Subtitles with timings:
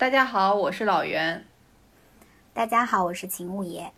[0.00, 1.44] 大家好，我是老袁。
[2.54, 3.92] 大家好，我是秦五爷。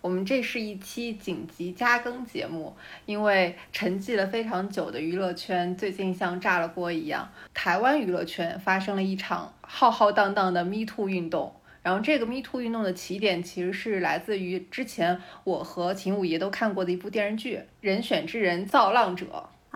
[0.00, 7.28] 我们这是一期紧急加更节目，因为沉寂了非常久的娱乐圈最近像炸了锅一样。
[7.52, 19.26] 台湾娱乐圈发生了一场浩浩荡荡的 Me Too 运动，然后这个 Me Too 运动的起点其实是来自于之前我和秦五爷都看过的一部电视剧《人选之人造浪者》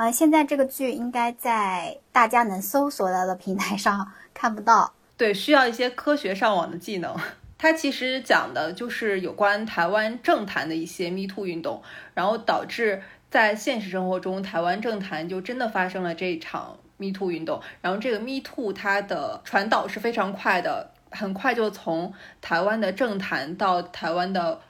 [0.00, 0.12] 啊。
[0.12, 4.92] 现在这个剧应该在大家能搜索到的平台上看不到。
[5.16, 7.16] 对，需要一些科学上网的技能。
[7.56, 11.82] 它其实讲的就是有关台湾政坛的一些 Me Too 运动，
[12.14, 17.62] 然后导致在现实生活中，台湾政坛就真的发生了这一场 Me Too 运动。
[17.80, 24.60] 然后这个 Me Too 它的传导是非常快的，很快就从台湾的政坛到台湾的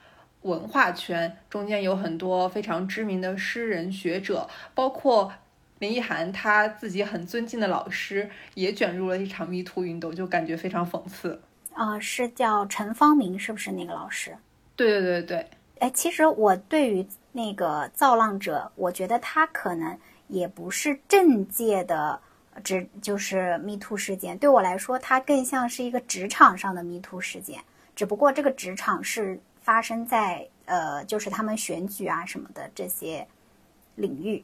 [0.43, 5.33] 文化圈，中间有很多非常知名的诗人学者，包括。
[5.79, 11.41] 林奕涵他自己很尊敬的老师也卷入了一场迷途运动，就感觉非常讽刺。
[11.73, 14.35] 啊，是叫陈方明，是不是那个老师？
[14.75, 15.47] 对对对对。
[15.79, 22.17] 哎，其实我对于那个造浪者，我觉得他可能也不是政界的，
[22.63, 24.37] 只就是 Me Too 事件。
[24.37, 27.59] 对我来说，他更像是一个职场上的 Me Too 事件。
[27.93, 33.27] 只不过这个职场是发生在呃，就是他们选举啊什么的这些
[33.95, 34.41] 领域。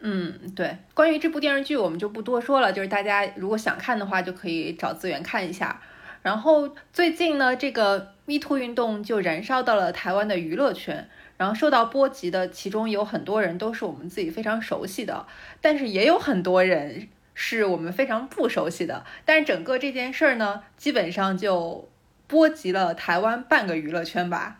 [0.00, 5.80] 嗯，对，关于这部电视剧我们就不多说了，就是大家如果想看的话，就可以找资源看一下。
[6.22, 15.26] 然后最近呢，这个 Me Too 运动就燃烧到了台湾的娱乐圈，然后受到波及的其中有很多人都是我们自己非常熟悉的，
[15.60, 19.04] 但是也有很多人是我们非常不熟悉的。
[19.24, 21.88] 但是整个这件事儿呢，基本上就
[22.26, 24.58] 波及了台湾半个娱乐圈吧。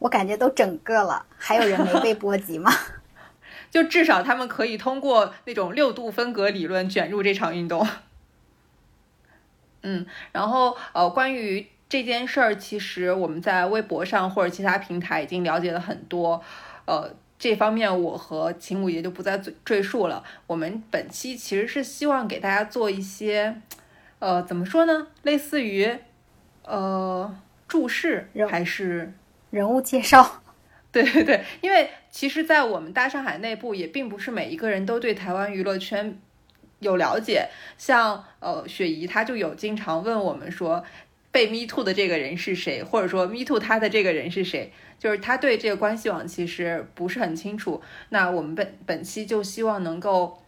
[0.00, 2.72] 我感觉都整个了，还有人没被波及吗？
[3.70, 7.86] 就至少他们可以通过那种六度分隔理论卷入这场运动。
[9.82, 16.42] 嗯，然后呃，关于这件事儿，其实我们在微博上或者其他平台已经了解了很多，
[16.84, 20.22] 呃，这方面我和秦五爷就不再赘赘述了。
[20.46, 23.62] 我们本期其实是希望给大家做一些，
[24.18, 25.06] 呃，怎么说呢？
[25.22, 25.98] 类似于
[26.64, 27.34] 呃
[27.66, 29.14] 注释还是
[29.50, 30.39] 人物介绍？
[30.92, 36.18] 对对对，因为其实，在我们大上海内部，也并不是每一个人都对台湾娱乐圈
[36.80, 37.48] 有了解。
[37.78, 40.84] 像呃，雪姨她就有经常问我们说，
[41.30, 47.80] 被 Me Too 的这个人是谁，或者说 Me Too 他的这个人是谁，就是他对这个关系网其实不是很清楚。
[48.08, 50.42] 那我们本本期就希望能够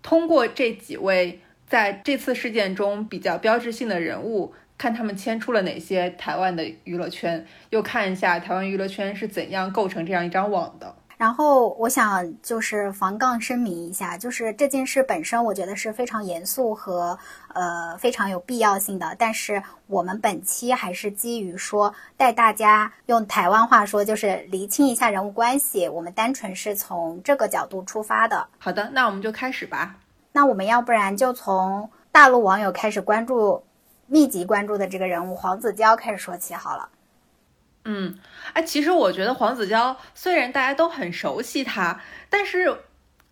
[0.00, 4.54] 通过这几位在这次事件中比较标志性的人物。
[4.78, 10.94] 看他们牵出了哪些台湾的娱乐圈，又看一下台湾娱乐圈是怎样构成这样一张网的。
[11.16, 17.18] 然后我想就是防杠声明一下，就是这件事本身，我觉得是非常严肃和
[17.52, 19.16] 呃非常有必要性的。
[19.18, 25.88] 但是我们本期还是基于说带大家用台湾话说，就是厘清一下人物关系。
[25.88, 28.46] 我们单纯是从这个角度出发的。
[28.60, 29.96] 好的，那我们就开始吧。
[30.30, 33.60] 那我们要不然就从大陆网友开始关注。
[34.08, 36.88] 密集关注的这个人物黄子佼开始说起好了。
[37.84, 38.18] 嗯，
[38.52, 41.98] 哎，其实我觉得黄子佼虽然大家都很熟悉他，
[42.28, 42.76] 但是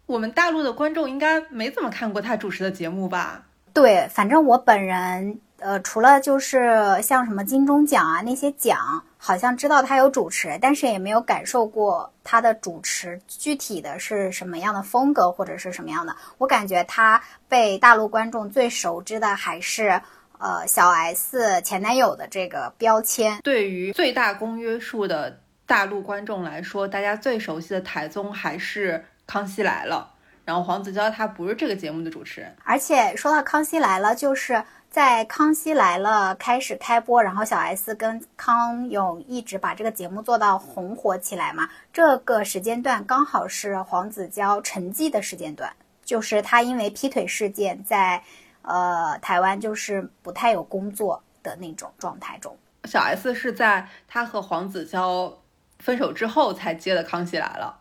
[0.06, 3.42] 我们大陆的观众应该没怎么看过他主持的节目吧？
[3.74, 8.78] 对，反正我本人，呃，除了就是像什么金钟奖啊那些奖，
[9.18, 16.16] 好像知道他有主持，但是也没有感受过他的主持具体的是什么样的风格或者是什么样的。
[16.38, 20.00] 我感觉他被大陆观众最熟知的还是。
[20.38, 28.92] 呃，小 S 前男友的这个标签，对于最大公约数的大陆观众来说，大家最熟悉的台综还是
[29.26, 30.10] 《康熙来了》。
[30.44, 41.68] 然后黄子佼他不是这个节目的主持人，而且说到《康熙来了》，就是在《康熙来了》开始开播，然后小 S 跟康永一直把这个节目做到红火起来嘛。
[41.92, 45.72] 这个时间段刚好是黄子佼沉寂的时间段，
[46.04, 48.22] 就是他因为劈腿事件在。
[48.66, 52.54] 呃，台湾就是不太有工作的那种状态中。
[52.84, 55.32] 小 S 是在她和黄子佼
[55.78, 57.78] 分手之后才接的《康熙来了》。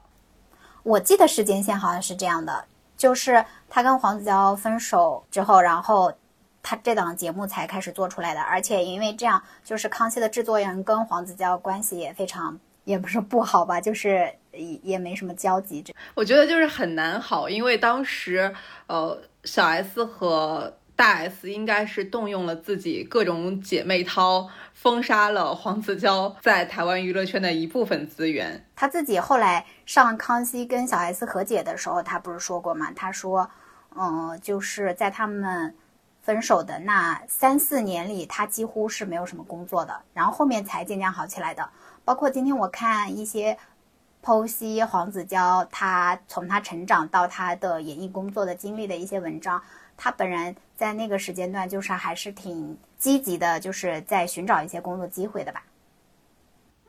[0.83, 2.65] 我记得时间线好像是这样的，
[2.95, 6.13] 就是她跟黄子佼分手之后，然后
[6.61, 8.41] 他这档节目才开始做出来的。
[8.41, 15.81] 而且因为这样，就是康熙的制作人跟黄子佼关系也非常，也不是不好吧，就是也也没什么交集。
[15.81, 18.53] 这我觉得就是很难好，因为当时
[18.87, 24.49] 呃，小 S 和大 S 应该是动用了自己各种姐妹淘。
[24.73, 28.63] 封杀了黄子佼在台湾娱乐圈的一部分资源。
[28.75, 32.91] 他自己后来上康熙跟小 S 和解的时候，他不是说过吗？
[32.95, 33.49] 他说，
[33.95, 35.73] 嗯，就是在他们
[36.21, 41.67] 分手的那三四年里，他几乎是没有什么工作的，然后后面才渐渐好起来的。
[42.03, 43.57] 包括今天我看一些
[44.25, 49.61] 剖析黄子佼他从他成长到他的演艺工作的经历的一些文章，
[49.95, 52.77] 他本人在那个时间段就是还是挺。
[52.97, 55.63] 积极的，就是在寻找一些工作机会的吧。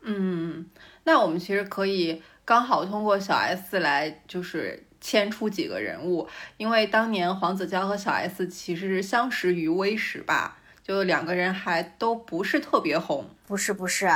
[0.01, 0.65] 嗯，
[1.03, 13.29] 那我们其实可以刚好通过小 S 来，就是牵出几个人物，因为当年黄子佼和小 S 其实相识于微时吧，就两个人还都不是特别红。
[13.45, 14.09] 不是不是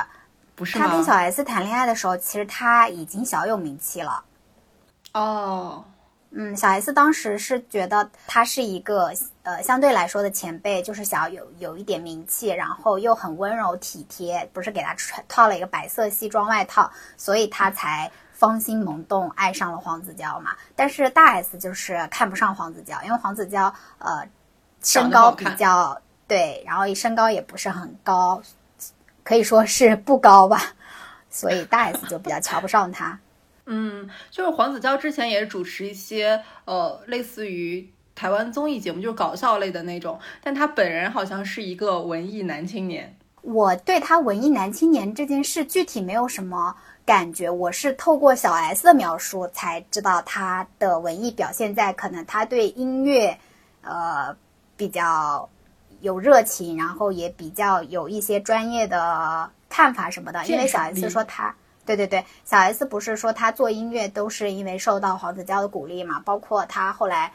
[0.61, 4.23] 不是，他跟小 S 谈恋爱的时候，其实他已经小有名气了。
[5.13, 5.83] 哦。
[6.29, 9.11] 嗯，小 S 当时是觉得他是一个
[9.41, 20.51] 呃相对来说的前辈，就是想要有有一点名气，然后又很温柔体贴，不是给他穿套了一个白色西装外套，所以他才芳心萌动，爱上了黄子佼嘛。
[20.75, 24.25] 但是大 S 就是看不上黄子佼，因为黄子佼呃
[24.83, 28.41] 身高比较对，然后身高也不是很高，
[29.23, 30.73] 可以说是不高吧，
[31.29, 33.19] 所以大 S 就比较瞧不上他。
[33.67, 40.19] 嗯，就是黄子佼之前也主持一些呃类似于台湾综艺节目，就是搞笑类的那种。
[40.43, 43.15] 但他本人好像是一个文艺男青年。
[43.43, 46.75] 我对他文艺男青年这件事具体没有什么
[47.05, 53.35] 感觉，我是透过小 S 的描述才知道他的文艺表现在可能他对音乐
[53.81, 54.35] 呃
[54.75, 55.49] 比较
[56.01, 60.45] 有热情，然后也比较有一些专业的看法什么的。
[60.45, 61.55] 因为小 S 说他。
[61.83, 66.21] 对对对，小 S 不是说他做音乐都是因为受到黄子佼的鼓励嘛？
[66.23, 67.33] 包括他后来，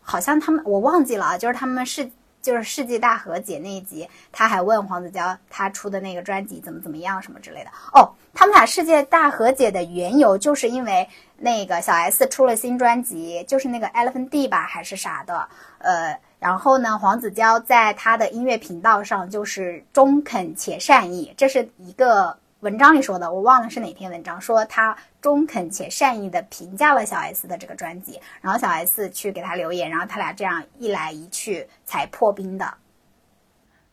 [0.00, 2.08] 好像他们我忘记了啊，就是他们是
[2.40, 7.70] 就是世纪大和解那一集，他还问黄子佼他出的那个专辑怎么怎么样什么之类的。
[7.92, 11.06] 哦，他们俩世界大和解的缘由就是因为
[11.36, 22.36] 那个小 S 出了新专辑，就是那个 Elephant D 吧还是啥的，呃，然后呢，黄子佼在他的音乐频道上就是中肯且善意，这是一个。
[22.62, 32.72] 文章里说的，我忘了是哪篇文章，说他中肯且善意的评价了小 S 的这个专辑，然后小 S 去给他留言，然后他俩这样一来一去才破冰的。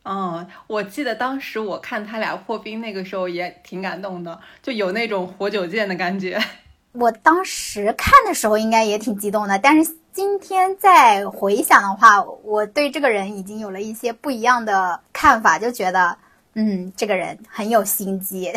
[0.04, 6.40] 嗯，我记得当时我看他俩破冰那个时候也挺感动的，就有那种活久见的感觉。
[6.92, 16.18] 我当时看的时候应该也挺激动的，但是今天再回想的话，我对这个人已经有了一些不一样的看法，就觉得。
[16.54, 18.52] 嗯，这个人很有心机，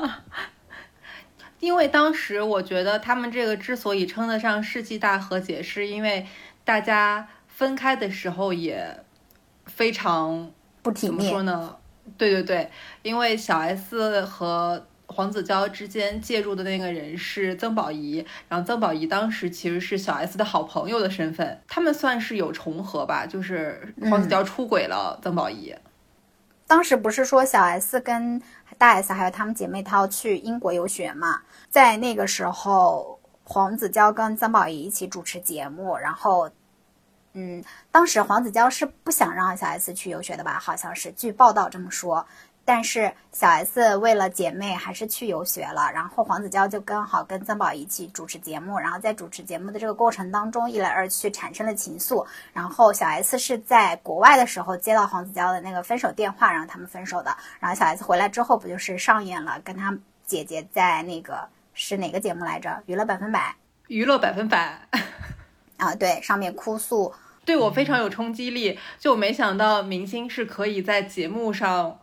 [1.60, 6.26] 因为当时我觉得他们这个之所以称得上世纪大和解，是因为
[6.64, 9.04] 大家分开的时候也
[9.66, 10.50] 非常
[10.80, 11.18] 不体面。
[11.18, 11.76] 怎么说呢？
[12.16, 12.70] 对对对，
[13.02, 25.74] 因为小 S 和黄子佼之间介入的那个人是曾宝仪，然后曾宝仪当时其实是小 S 的好朋友的身份，他们算是有重合吧，就是黄子佼出轨了曾宝仪。
[26.66, 28.40] 当时不是说小 S 跟
[28.78, 31.40] 大 S 还有她们姐妹淘去英国游学嘛？
[31.68, 36.48] 在那个时候，黄子佼跟曾宝仪一起主持节目，然后，
[37.32, 40.60] 嗯，当时黄子佼是不想让小 S 去游学的吧？
[40.60, 42.24] 好像是，据报道这么说。
[42.72, 52.24] 但是小 S 为了姐妹还是去游学了，然后黄子佼就刚好跟曾宝仪一起主持节目，然后在主持节目的这个过程当中，一来二去产生了情愫。
[52.52, 57.36] 然后小 S 是在国外的时候接到黄子佼的那个分手电话，然后他们分手的。
[57.58, 59.92] 然后小 S 回来之后，不就是上演了跟他
[60.24, 62.80] 姐姐在那个是哪个节目来着？
[62.86, 63.52] 娱乐百分百。
[63.88, 64.80] 娱乐百分百。
[65.76, 67.12] 啊，对，上面哭诉，
[67.44, 68.78] 对我非常有冲击力。
[68.96, 71.98] 就没想到明星是可以在节目上。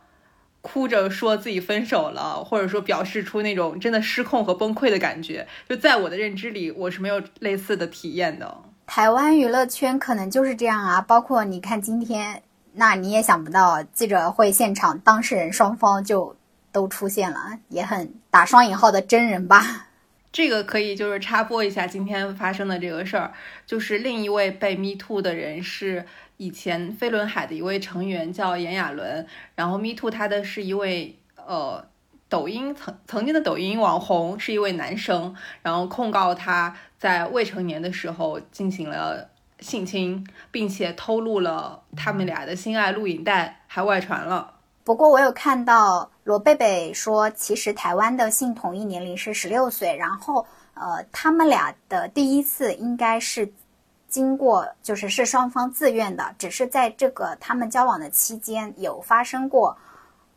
[0.60, 8.62] 哭着说自己分手了，或者说表示出那种真的失控和崩溃的感觉，就在我的认知里，我是没有类似的体验的。
[8.86, 16.36] 台湾娱乐圈可能就是这样啊，包括你看今天，那你也想不到记者会现场当事人双方就
[16.72, 19.86] 都出现了，也很打双引号的真人吧。
[20.32, 23.32] 这个可以就是插播一下今天发生的这个事儿，
[23.64, 26.04] 就是另一位被 Me Too 的人是。
[26.38, 31.84] 以前飞轮海的一位成员叫炎亚纶，然后 Me Too 他的是一位呃
[32.28, 39.28] 抖音曾曾经的抖音网红，是一位男生，然后控告他在未成年的时候进行了
[39.58, 44.54] 性侵，并且偷录了他们俩的性爱录影带，还外传了。
[44.84, 53.52] 不过我有看到罗贝贝说，其实台湾的性同意年龄是十六岁，然后呃，他们俩的第一次应该是
[54.08, 59.76] 经过，就是是双方自愿的，只是在这个他们交往的期间有发生过，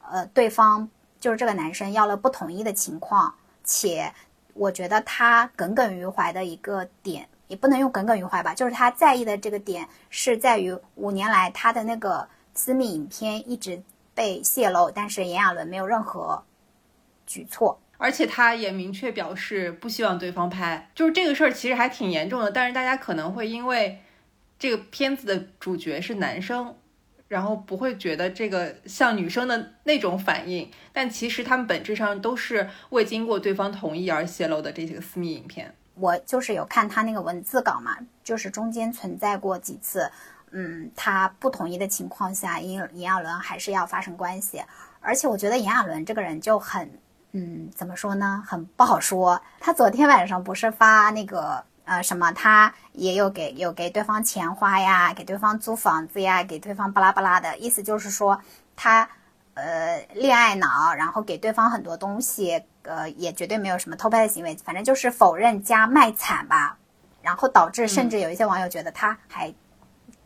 [0.10, 4.14] 呃，对方就是这个男生要了不同意的情况，且
[4.54, 13.82] 我觉得他耿耿于怀的一个点，也不能用耿耿于怀吧，就是他在意的这个点是在于五年来他的那个私密影片一直。
[14.14, 16.44] 被泄露，但是炎亚纶没有任何
[17.26, 22.50] 举措，而且他也明确表示不希望对方拍，就是这个事儿其实还挺严重的。
[22.50, 24.00] 但是大家可能会因为
[24.58, 26.76] 这个片子的主角是男生，
[27.28, 35.72] 然后不会觉得这个像女生的那种反应，但其实他们本质上都是未经过对方同意而泄露的这些个私密影片。
[35.94, 40.10] 我就是有看他那个文字稿嘛，就是中间存在过几次。
[40.50, 44.60] 嗯，他不同意的情况下，炎炎亚纶还是要发生关系。
[45.00, 46.90] 而且我觉得炎亚纶这个人就很，
[47.34, 49.42] 嗯，怎么说呢，很不好说。
[49.60, 58.40] 他昨天晚上不是发那个呃什么，他也有给有给对方钱花呀，给对方租房子呀，给对方巴拉巴拉的意思就是说
[58.76, 59.08] 他
[59.54, 66.78] 呃恋爱脑，然后给对方很多东西，呃也绝对没有什么偷拍的行为，反正就是否认加卖惨吧。
[67.22, 69.54] 然后导致甚至有一些网友觉得他还。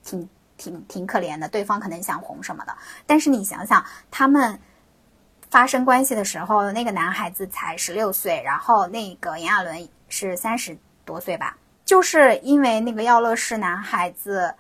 [0.08, 2.78] 挺挺挺可怜的，对方可能想红什么的。
[3.08, 4.60] 但是你想想，他们
[5.56, 11.56] 发生关系的时候，那个男孩子才十六岁，然后那个炎亚纶是三十多岁吧？
[11.86, 14.54] 就是因为那个耀乐是男孩子，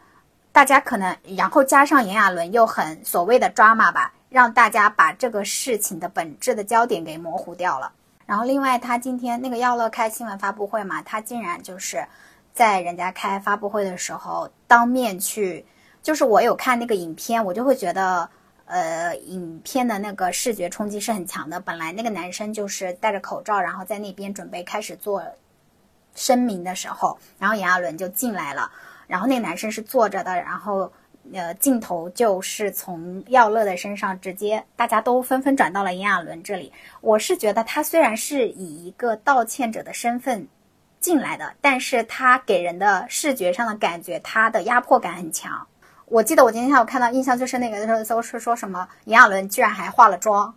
[0.53, 7.91] 大家可能，然后加上炎亚纶又很所谓的抓马吧，让大家把这个事情的本质的焦点给模糊掉了。
[8.25, 12.07] 然后另外，他今天那个耀乐开新闻发布会嘛，他竟然就是。
[12.53, 15.65] 在人家开发布会的时候，当面去，
[16.01, 18.29] 就是我有看那个影片，我就会觉得，
[18.65, 21.59] 呃，影片的那个视觉冲击是很强的。
[21.59, 25.23] 本来那个男生就是戴着口罩，然后在那边准备开始做
[26.15, 28.71] 声明的时候，然后炎亚纶就进来了，
[29.07, 30.91] 然后那个男生是坐着的，然后
[31.33, 36.71] 呃，镜头就是从耀乐的身上直接，大家都纷纷转到了炎亚纶这里。
[37.01, 40.47] 我是觉得他虽然是以一个道歉者的身份。
[41.01, 45.67] 进来的，但是他给人的视觉上的感觉，他的压迫感很强。
[46.07, 50.53] 我记得我今天下午看到印象最深那个的时候，是说什么炎亚纶居然还化了妆，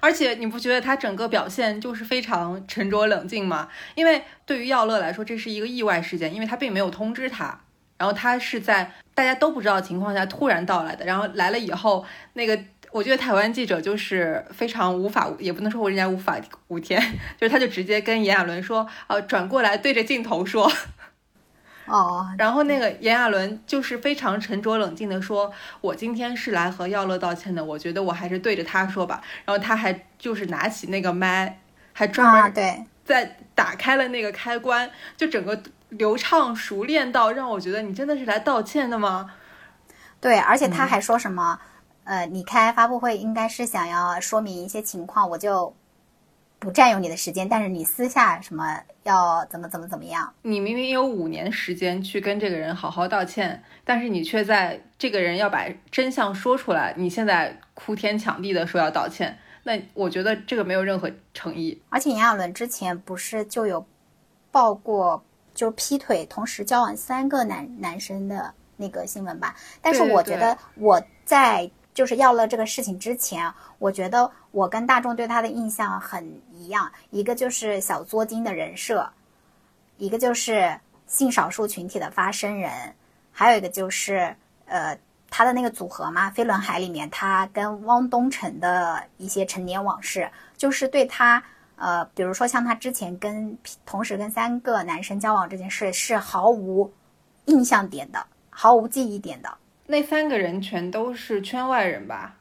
[0.00, 3.68] 而且你不觉得他整个表现就是非常沉着冷静吗？
[3.94, 7.60] 因为对于耀乐来说，这是一个意外事件，因为他并没有通知他，
[7.98, 12.58] 然后他是在大家都不知道的情况下突然到来的，然后来了以后那个。
[12.92, 16.38] 我觉得台湾记者就是非常无法，也不能说人家无法
[16.68, 16.98] 无天，
[17.36, 20.70] 就是他就直接跟炎亚纶说，呃，转过来对着镜头说，
[21.86, 29.22] 哦，然后那个炎亚纶就是非常沉着冷静的说，我今天是来和耀乐道歉的，我觉得我还是对着他说吧。
[29.44, 31.60] 然后他还就是拿起那个麦，
[31.92, 39.32] 还专门对在打开了那个开关，就整个流畅熟练到让我觉得你真的是来道歉的吗？
[40.20, 41.60] 对，而且他还说什么？
[42.02, 45.74] 呃，你开发布会应该是想要说明一些情况，我就
[46.58, 47.48] 不占用你的时间。
[47.48, 50.32] 但是你私下什么要怎么怎么怎么样？
[50.42, 61.80] 你明明有五年时间去跟这个人好好道歉，但是你却在这个人要把真相说出来，你现在哭天抢地的说要道歉，那我觉得这个没有任何诚意。
[61.88, 63.86] 而且炎亚纶之前不是就有
[64.50, 65.22] 报过
[65.54, 69.54] 就劈腿，同时交往三个男男生的那个新闻吧？
[69.80, 71.70] 但是我觉得我在。
[71.96, 79.10] 就是要了这个事情之前，我觉得我跟大众对他的印象很一样，一个就是小作精的人设，
[79.96, 82.94] 一个就是性少数群体的发声人，
[83.32, 84.36] 还有一个就是
[84.66, 84.94] 呃
[85.30, 91.42] 他的那个组合嘛，飞轮海里面他跟汪东城的一些陈年往事，就是对他
[91.76, 96.92] 呃，比如说像他之前跟同时跟三个男生交往这件事是毫无
[97.46, 99.48] 印象点的，毫无记忆点的。
[99.86, 102.36] 那三个人全都是圈外人吧？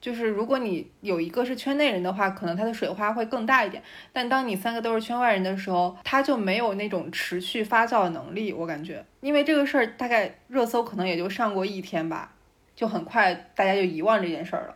[0.00, 3.80] 就是如果你有一个是圈内人的话，可能他的水花会更大一点。
[4.12, 8.52] 但当你三个都是圈外人的时候，他就没有那种持续发酵的能力。
[8.52, 12.32] 我感觉，因为这个事儿大概热搜可能也就上过一天吧，
[12.74, 14.74] 就很快大家就遗忘这件事儿了。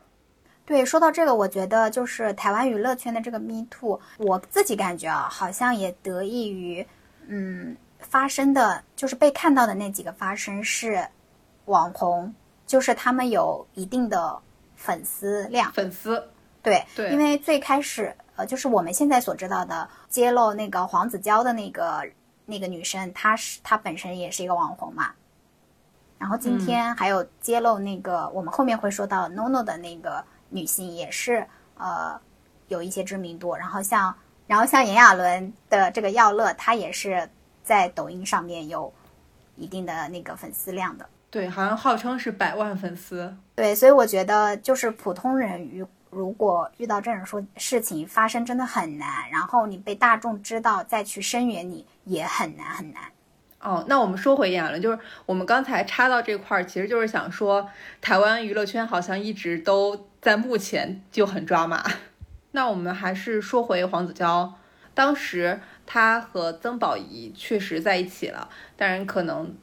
[0.65, 6.87] 对，说到这个，我觉得就是台湾娱乐圈的这个 Me Too，我自己感觉啊，好像也得益于，
[7.27, 11.05] 嗯，发生的就是被看到的那几个发生是。
[11.67, 12.35] 网红
[12.67, 14.37] 就是他们有一定的
[14.75, 16.29] 粉丝量，粉丝
[16.63, 22.05] 对对，因为最开始呃，就是我们现在所知道的揭露那个黄子佼的那个
[22.45, 25.13] 那个女生，她是她本身也是一个网红嘛。
[26.19, 31.47] 然后今天还有揭露那个，我们后面会说到 NONO 的那个女性也是
[31.77, 32.21] 呃
[32.69, 33.55] 有一些知名度。
[33.55, 34.15] 然后像
[34.47, 37.29] 然后像炎亚纶的这个耀乐，她也是
[37.63, 38.93] 在抖音上面有
[39.57, 41.09] 一定的那个粉丝量的。
[41.37, 43.37] 对，好像号称是百万粉丝。
[43.57, 49.29] 对，所以我觉得就是普通人如如果遇到这种说事情发生，真的很难。
[49.31, 53.03] 然后你被大众知道，再去声援你也很难很难。
[53.61, 57.69] 哦，那我们说回演了，就是我们刚才插到这块儿，其实就是想说，
[58.01, 61.85] 台湾娱乐圈好像一直都在目前就很抓马。
[62.53, 64.55] 那我们还是说回黄子佼，
[64.95, 69.55] 当时他和曾宝仪确实在一起了，当然可能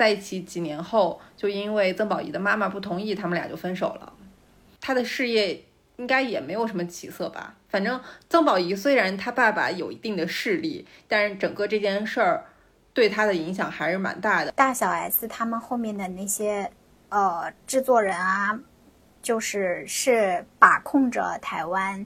[0.00, 4.14] 在一起几年后，就因为曾宝仪的妈妈不同意，他们俩就分手了。
[4.80, 5.62] 他的事业
[5.98, 7.56] 应该也没有什么起色吧？
[7.68, 12.46] 反正曾宝仪虽然他爸爸有一定的势力，但是整个这件事儿。
[12.92, 14.50] 对他的影响还是蛮大的。
[14.50, 16.68] 大小 S 他们后面的那些
[17.08, 18.58] 呃制作人啊，
[19.22, 22.04] 就是是把控着台湾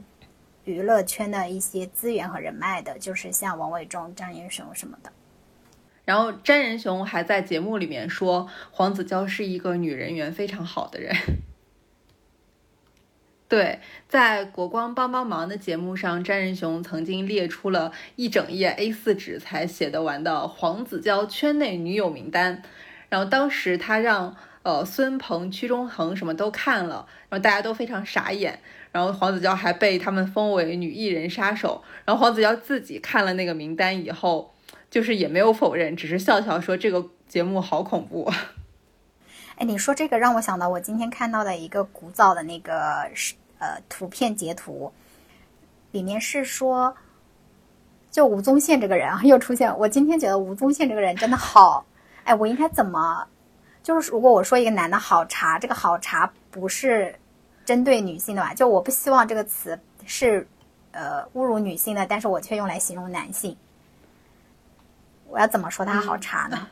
[0.65, 5.11] 娱乐圈的一些资源和人脉的，就是像王伟忠、张英雄什么的。
[6.05, 11.17] 然后詹仁雄还在节目里面说，黄子佼是一个女人缘非常好的人。
[13.47, 22.63] 对，在国光帮帮忙的节目上，詹仁雄曾经列出了一整页 A4 纸才写得完的黄子佼圈内女友名单。
[23.09, 28.59] 然后当时他让呃孙鹏、屈中恒什么都看了，然后大家都非常傻眼。
[28.91, 31.85] 然后黄子佼还被他们封为女艺人杀手。
[32.05, 34.54] 然后黄子佼自己看了那个名单以后，
[34.95, 38.31] 就是也没有否认，只是笑笑说这个节目好恐怖。
[39.59, 43.35] 哎，你说这个让我想到我今天看到的一个古早的那个是。
[43.59, 44.93] 呃，图片截图
[45.91, 46.95] 里面是说，
[48.11, 49.75] 就吴宗宪这个人啊， 又出现。
[49.79, 51.83] 我今天觉得吴宗宪这个人真的好，
[52.25, 53.27] 哎，我应该怎么？
[53.83, 57.15] 就是如果我说一个男的好茶，这个好茶不是
[57.65, 58.53] 针对女性的吧？
[58.53, 60.47] 就我不希望这个词是
[60.91, 63.57] 呃侮辱女性的，但是我却用来形容男性。
[65.35, 66.69] 我要怎么说他好茶呢？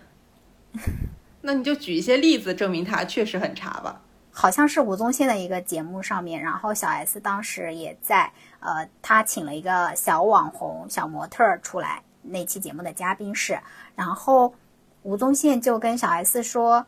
[1.42, 4.00] 那你就举一些例子证明他确实很茶吧。
[4.30, 13.58] 好像是吴宗宪的一个节目上面，然后小 S 当时也在，呃，他请了一个小网红、小模特出来，那期节目的嘉宾是，
[13.96, 14.54] 然后
[15.02, 16.86] 吴宗宪就跟小 S 说：“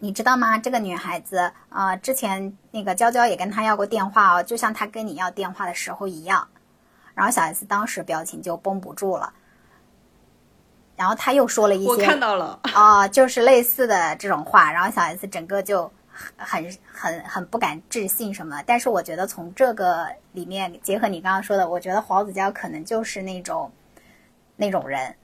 [0.00, 0.58] 你知道吗？
[0.58, 6.48] 这个女孩子，呃，之前那个娇娇也跟他要过电话哦，就像他跟你要电话的时候一样。”
[7.14, 9.32] 然后小 S 当时表情就绷不住了，
[10.96, 15.90] 然后他又说了一些，我看到了啊，就是类似的这种话，然后小 S 整个就。
[16.36, 23.72] 很很很不敢置信什么，但是我觉得从这个里面结合你刚刚说的，我觉得黄子佼可能就是那种
[24.56, 25.16] 那种人，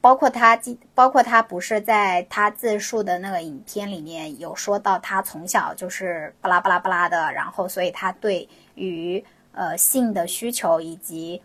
[0.00, 0.58] 包括他，
[0.94, 11.40] 包括他不是在他自述的那个影片里面有说到他从小就是巴拉巴拉巴拉的，然后所以他对于呃性的需求以及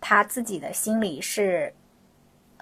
[0.00, 1.74] 他自己的心里是。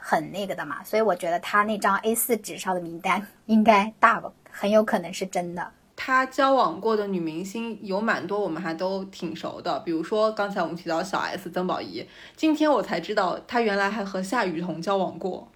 [0.00, 5.72] 很那个的嘛，所以我觉得他那张 A 四纸上的名单 应该大很有可能是真的。
[5.96, 15.48] 他交往过的女明星有蛮多，我们还都挺熟的，比如说刚才我们提到小 S 曾宝仪，今天我才知道她原来还和夏雨桐交往过。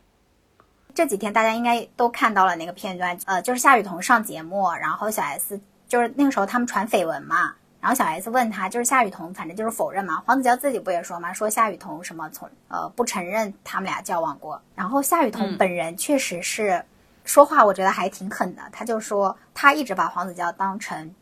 [0.93, 7.55] 这几天大家应该都看到了那个片段，呃，就是夏雨桐上节目，然后小 S 就是那个时候他们传绯闻嘛。
[7.83, 10.23] 然后小 S 问他，就是夏雨桐，反正就是否认嘛。
[10.25, 14.63] 黄子佼自己不也说嘛，说夏雨桐什么从呃不承认他们俩交往过。
[14.77, 16.85] 然后夏雨桐本人确实是
[17.25, 18.63] 说话，我觉得还挺狠的。
[18.71, 21.13] 他就说他一直把黄子佼当成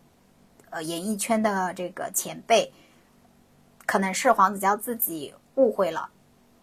[0.68, 2.70] 呃演艺圈的这个前辈，
[3.87, 6.11] 可能是黄子佼自己误会了。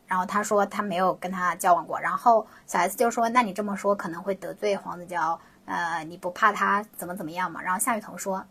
[0.06, 2.00] 然后他说他没有跟他交往过。
[2.00, 7.64] 然后小 S 就说，那你这么说可能会得罪黄子佼，呃，你不怕他怎么怎么样嘛？
[7.64, 8.46] 然后夏雨桐说。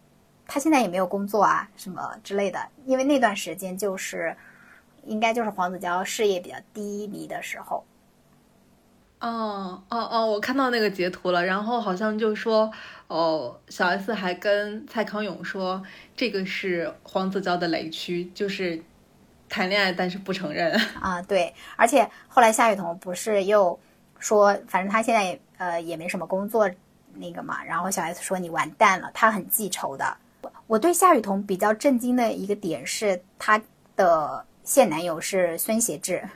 [0.47, 4.37] 他现在也没有工作啊，什么之类的，因为那段时间就是，
[5.05, 7.85] 应该就是黄子佼事业比较低迷的时候。
[9.19, 12.71] 哦哦哦，我看到那个截图了，然后好像就说，
[13.09, 15.83] 哦，小 S 还跟蔡康永说，
[16.15, 18.81] 这个是黄子佼的雷区，就是
[19.49, 20.79] 谈恋爱但是不承认。
[21.01, 23.79] 啊，对，而且后来夏雨桐不是又
[24.19, 26.71] 说，反正他现在呃也没什么工作
[27.15, 30.17] 那个嘛，然后小 S 说你完蛋了，他很记仇的。
[30.67, 33.63] 我对夏雨桐比较震惊的一个点是，她
[33.95, 36.29] 的现男友是孙协志。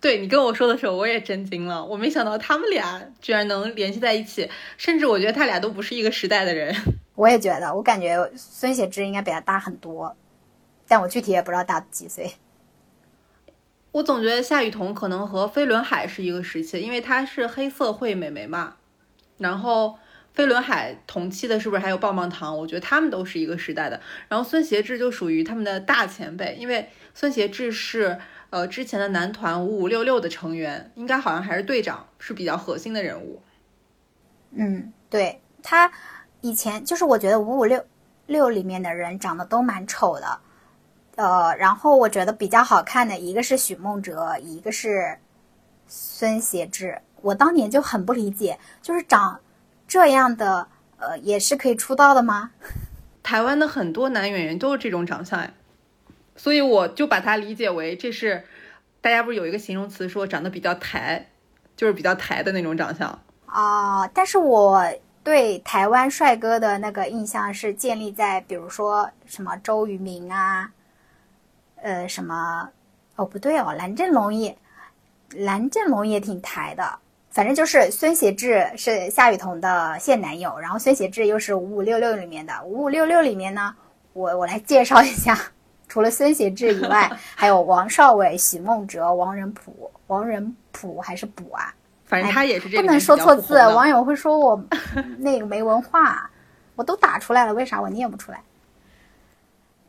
[0.00, 1.84] 对你跟我说的时候，我也震惊了。
[1.84, 6.74] 我没想到他们俩居然能联系在一起，甚至我觉得他俩都不是一个时代的人。
[7.14, 10.14] 我也觉得，我感觉孙协志应该比他大很多，
[10.86, 12.32] 但我具体也不知道大几岁。
[13.92, 18.76] 我总觉得夏雨桐可能和飞轮海是一个时期，因为她是黑涩会美眉嘛。
[19.38, 19.98] 然后
[20.36, 22.56] 飞轮海同期的是不是还有棒棒糖？
[22.56, 23.98] 我觉得他们都是一个时代的。
[24.28, 28.18] 然后孙协志就属于他们的大前辈，因为孙协志是
[28.50, 33.40] 呃之前的男团五五六六的成员，应该好像还是队长，是比较核心的人物。
[34.50, 35.90] 嗯，对他
[36.42, 37.82] 以前就是我觉得五五六
[38.26, 40.38] 六里面的人长得都蛮丑的，
[41.16, 45.16] 呃，然后我觉得比较好看的一个是许梦哲，一个是
[45.86, 47.00] 孙协志。
[47.22, 49.40] 我当年就很不理解，就是长
[49.88, 50.68] 这样的，
[50.98, 52.50] 呃，也是可以出道的吗？
[53.22, 55.50] 台湾的很多男演员都是这种长相呀，
[56.36, 58.44] 所以我就把它理解为这是
[59.00, 61.28] 大家不是有一个形容词说长得比较台，
[61.76, 63.18] 就是比较台的那种长相。
[63.46, 64.84] 哦，但是我
[65.24, 70.70] 对台湾帅哥的那个印象是建立在，比如说什么周渝民啊，
[71.82, 72.68] 呃，什么
[73.16, 74.56] 哦不对哦，蓝正龙也，
[75.30, 76.98] 蓝正龙也挺台的。
[77.36, 83.74] 反正就是孙协志是夏雨桐的现男友，然后孙协志又是五五六六里面的五五六六里面呢，
[84.14, 85.38] 我我来介绍一下，
[85.86, 91.74] 除了孙协志以外， 还有王少伟、许梦哲、王仁甫、王仁甫还是甫啊？
[92.06, 94.58] 反正他也是这不能说错字，网友会说我
[95.18, 96.30] 那个没文化，
[96.74, 98.40] 我都打出来了，为啥我念不出来？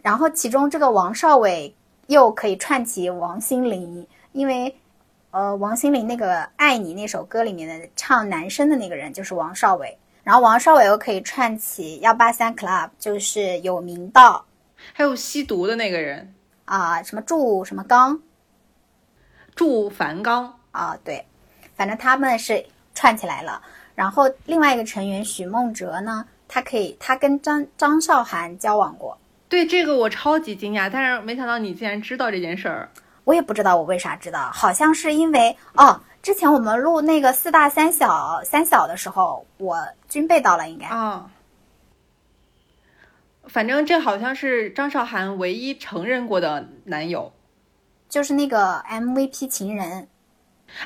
[0.01, 1.73] 然后其中这个王少伟
[2.07, 4.77] 又可以串起王心凌，因为。
[5.37, 14.43] 呃，王心凌那个《爱你》那首歌里面的唱男生的那个人就是王少伟，然后王少伟又可以串起幺八三 club，就是有明道，
[14.93, 16.33] 还有吸毒的那个人
[16.65, 18.19] 啊，什么祝什么刚，
[19.55, 21.23] 祝凡刚啊，对，
[21.75, 23.61] 反正他们是串起来了。
[23.93, 29.15] 然后另外一个成员许梦哲呢，他可以，他跟张张韶涵交往过。
[29.47, 32.89] 对这个我超级惊讶，但是没想到你竟然知道这件事儿。
[33.27, 41.29] 我也不知道我为啥知道，好像是因为哦，之前我们录那个四大三小三小的时候，我均背到了，应该啊。
[43.43, 47.33] 反正这好像是张韶涵唯一承认过的男友，
[48.07, 50.07] 就是那个 MVP 情人。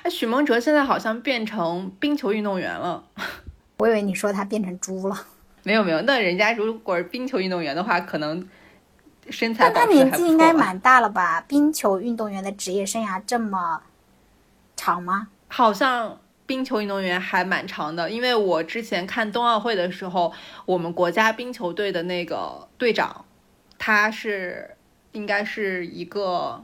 [0.02, 3.04] 哎，许梦哲现在好像变成冰球运动员了，
[3.78, 5.28] 我以为你说他变成猪了。
[5.62, 8.50] 没有没有，那人家如果是冰球运动员的话，可能。
[9.30, 11.42] 身材，但他年纪应该蛮大了吧？
[11.42, 13.82] 冰球运动员的职业生涯这么
[14.76, 15.28] 长吗？
[15.48, 20.34] 好像冰球运动员还蛮长的，因为我之前看冬奥会的时候，
[20.66, 23.26] 我们国家冰球队的那个队长，
[23.78, 24.76] 他是
[25.12, 26.64] 应该是一个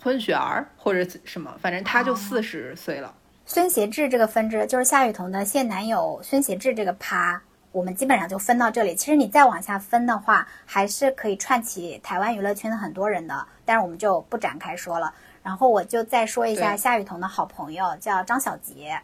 [0.00, 3.14] 混血儿或者什么，反正他就四十岁了。
[3.46, 7.42] 孙协志这个分支就是夏雨桐的现男友孙协志这个趴。
[7.72, 8.94] 我们基本上就分到这里。
[8.94, 15.12] 其实你再往下分的话，还是可以串起台湾娱乐圈的很多人的，但是我们就不展开说了。
[15.42, 19.00] 然后我就再说一下夏雨桐的好朋友叫张小杰。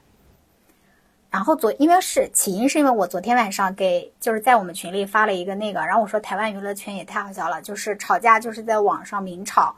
[1.31, 9.74] 然后昨因为是起因是因为我昨天晚上给就是在我们群里发了一个那个，然后我说台湾娱乐圈也太好笑了，就是吵架就是在网上明吵。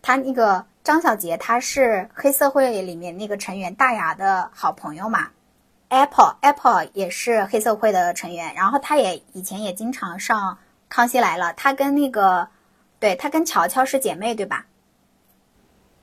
[0.00, 5.28] 他那个张小杰他是黑社会里面那个成员大牙的好朋友嘛。
[5.88, 10.52] Apple Apple 也是黑社会的成员，然后他也以前也经常上
[10.88, 12.48] 《康熙来了》，他跟那个，
[13.00, 14.66] 对他跟乔乔是姐妹，对吧？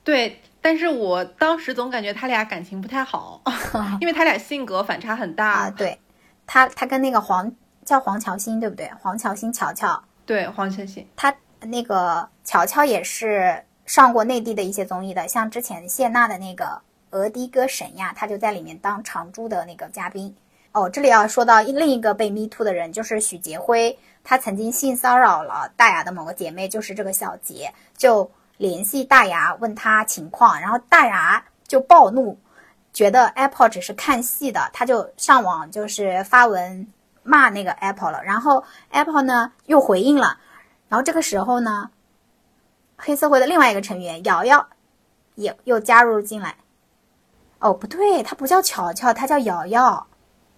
[0.02, 3.40] 对，但是我当时总感觉他俩感情不太好，
[4.00, 5.48] 因为他俩性格反差很大。
[5.48, 6.00] 啊，对，
[6.46, 7.52] 他他跟那个黄
[7.84, 8.90] 叫黄乔欣，对不对？
[9.00, 16.82] 黄乔欣乔乔，对黄乔欣，他那个乔乔也是上过内地的一些综艺的，像之前谢娜的那个。
[17.16, 20.34] 俄的哥神呀，他就在里面当常驻的那个嘉宾
[20.72, 20.88] 哦。
[20.88, 32.38] 这里要说到另一个被 me too 的人，就是许杰辉，他曾经性骚扰了大牙的某个姐妹，就是这个小杰，就联系大牙问他情况，然后大牙就暴怒，
[32.92, 36.86] 觉得 Apple 只是看戏的，他就上网就是发文
[37.22, 40.38] 骂那个 Apple 了，然后 Apple 呢又回应了，
[40.88, 41.90] 然后这个时候呢，
[42.96, 44.68] 黑社会的另外一个成员瑶瑶
[45.34, 46.54] 也又加入进来。
[47.58, 50.06] 哦，不对，他不叫乔乔，他叫瑶瑶。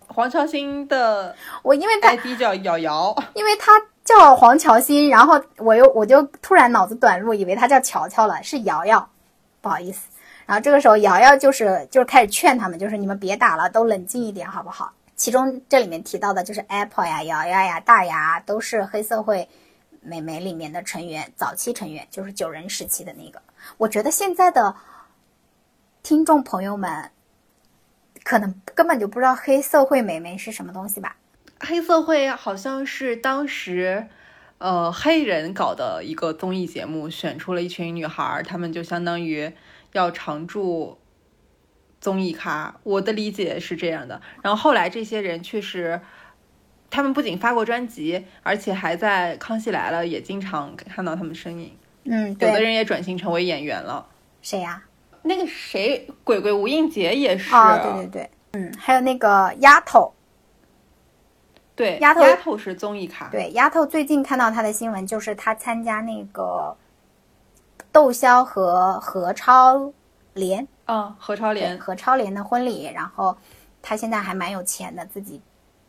[0.09, 9.09] 黄乔欣的我因为 ID 叫瑶瑶，因为他叫黄乔欣，然后我又我就突然脑子短路，以为他叫乔乔了，是瑶瑶，
[9.61, 10.09] 不好意思。
[10.47, 14.93] 然后这个时候瑶瑶就是就是开始劝他们，就是你们别打了，都冷静一点好不好？
[15.15, 19.47] 其中这里面提到的就是 Apple 呀、瑶瑶呀、大牙都是黑社会
[20.01, 23.41] 美眉里面的成员，早期成员就是九人时期的那个。
[23.77, 24.75] 我觉得现在的。
[26.03, 27.11] 听众朋友们，
[28.25, 31.17] 可能根本就不知道黑涩会美眉是什么东西吧？
[31.61, 34.07] 黑涩会好像是当时，
[34.59, 39.53] 呃黑人搞的一个综艺节目，选出了一群女孩儿，她们就相当于
[39.93, 40.99] 要常驻
[42.01, 42.77] 综艺咖。
[42.85, 44.23] 我的理解是这样的。
[44.43, 46.01] 然后后来这些人确实，
[46.89, 51.77] 他们不仅发过专辑，而且还在《康熙来了》也经常看到他们身影。
[52.05, 54.09] 嗯，有的，人也转型成为演员了。
[54.41, 54.85] 谁呀、
[55.29, 57.79] 那个谁，鬼鬼吴映洁也是，啊？
[57.79, 60.13] 对对对，嗯，还有那个丫头，
[61.77, 66.75] 对丫头丫头是综艺咖，对，丫头最近看到她的新闻，就是她参加那个
[67.93, 69.93] 窦骁和何超
[70.33, 73.37] 莲，嗯，何超莲，何超莲的婚礼，然后
[73.83, 75.43] 她现在还蛮有钱的，自己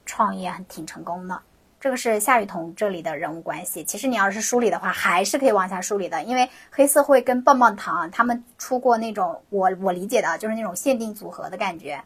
[0.06, 1.42] 创业还挺成功的。
[1.80, 3.84] 这个是夏雨桐这里的人物关系。
[3.84, 12.02] 其实你要是梳理的话，还是可以往下梳理的，因为黑社会跟棒棒糖他们出过那种我我理解的就是那种限定组合的感觉。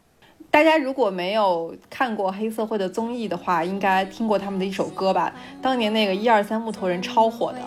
[0.52, 5.34] 大家如果没有看过黑社会的综艺的话，应该听过他们的一首歌吧？
[5.62, 7.60] 当年那个一二三木头人超火的。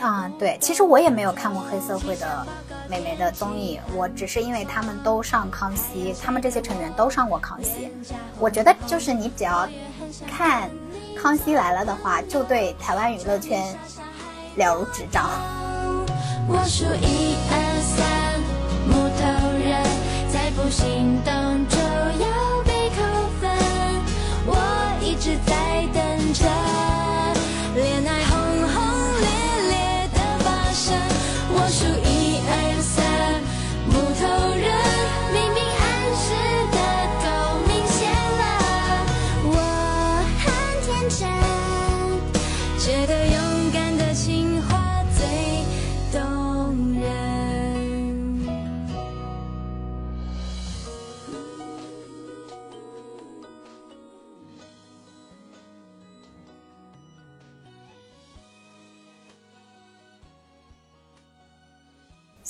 [0.00, 2.46] 啊、对，其实我也没有看过黑社会的
[2.90, 7.88] 美眉的综艺，我只是因为他们都上康熙，他们这些成员都上过康熙。
[8.38, 9.66] 我觉得就是你只要
[10.26, 10.68] 看
[11.24, 13.74] 《康熙来了》的话，就对台湾娱乐圈
[14.56, 15.30] 了如指掌。
[16.46, 18.38] 我数一二三，
[18.86, 19.24] 木头
[19.56, 19.82] 人
[20.30, 21.32] 再不行动
[21.66, 21.78] 就
[22.22, 23.00] 要被扣
[23.40, 23.50] 分。
[24.44, 24.52] 我
[25.00, 26.44] 一直在等着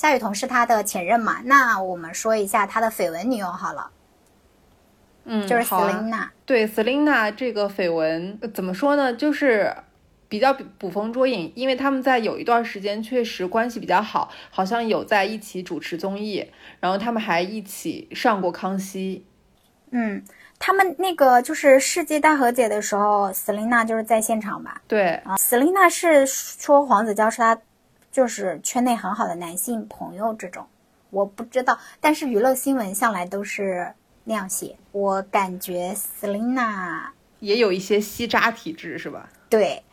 [0.05, 1.41] 夏雨桐是他的前任嘛？
[1.45, 3.89] 那我们说一下他的绯闻女友好了，
[5.23, 6.27] 嗯，就是 Selina。
[6.45, 9.11] 对 Selina 这个绯闻、呃怎么说呢？
[9.15, 9.75] 就是
[10.29, 19.25] 比较捕风捉影，因为他们在有一段时间确实关系比较好，好像有在一起主持综艺，然后他们还一起上过康熙。
[19.89, 20.23] 嗯，
[20.59, 24.79] 他们那个就是世纪大和解的时候，Selina 就是在现场吧？
[24.87, 27.57] 对，啊，Selina 是说黄子佼是他
[28.15, 30.65] 就是圈内很好的男性朋友这种，
[31.09, 37.07] 我不知道，但是娱乐新闻向来都是那样写，我感觉 Selina
[37.41, 39.27] 也有一些吸渣体质，是吧？
[39.49, 39.83] 对。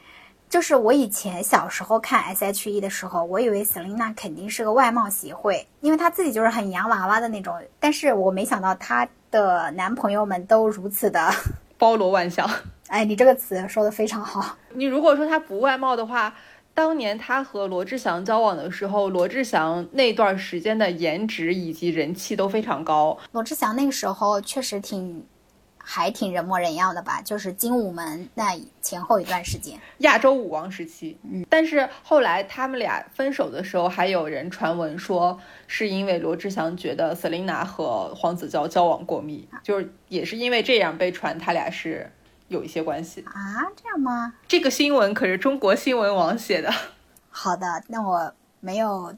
[0.48, 7.60] 就是我以前小时候看 S.H.E 的时候，我以为 Selina 肯定是个外貌协会，因为她自己就是很洋娃娃的那种。
[7.80, 11.28] 但是我没想到她的男朋友们都如此的，
[11.76, 12.48] 包罗万象。
[12.88, 14.58] 哎，你这个词说的非常好。
[14.74, 16.34] 你如果说她不外貌的话，
[16.74, 23.18] 当年他和罗志祥交往的时候，罗志祥那段时间的颜值以及人气都非常高。
[23.32, 25.24] 罗志祥那个时候确实挺，
[25.76, 29.78] 还挺人模人样的吧，就是精武门那前后一段时间。
[29.98, 42.10] 亚洲舞王时期，嗯，但是后来他们俩分手的时候，还有人传闻说是因为罗志祥觉得 Selina 和黄子佼交往过密，就是也是因为这样被传他俩是
[42.52, 43.22] 有一些关系。
[43.22, 44.34] 啊，这样吗？
[44.46, 46.72] 这个新闻可是中国新闻网写的，
[47.30, 49.12] 好的，那我没有，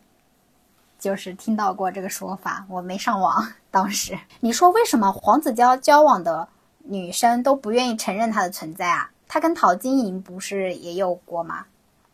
[0.99, 3.53] 就是听到过这个说法，我没上网。
[3.71, 9.11] 当时 你说为什么黄子佼交往的女生都不愿意承认他的存在啊？
[9.27, 11.67] 他跟陶晶莹不是也有过吗？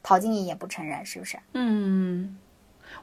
[0.02, 1.38] 陶晶莹也不承认，是不是？
[1.52, 2.38] 嗯，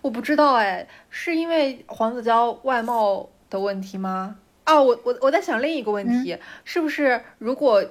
[0.02, 4.36] 我不知道哎，是因为黄子佼外貌的问题吗？
[4.64, 7.86] 啊，我我我在想另一个问题，是不是如果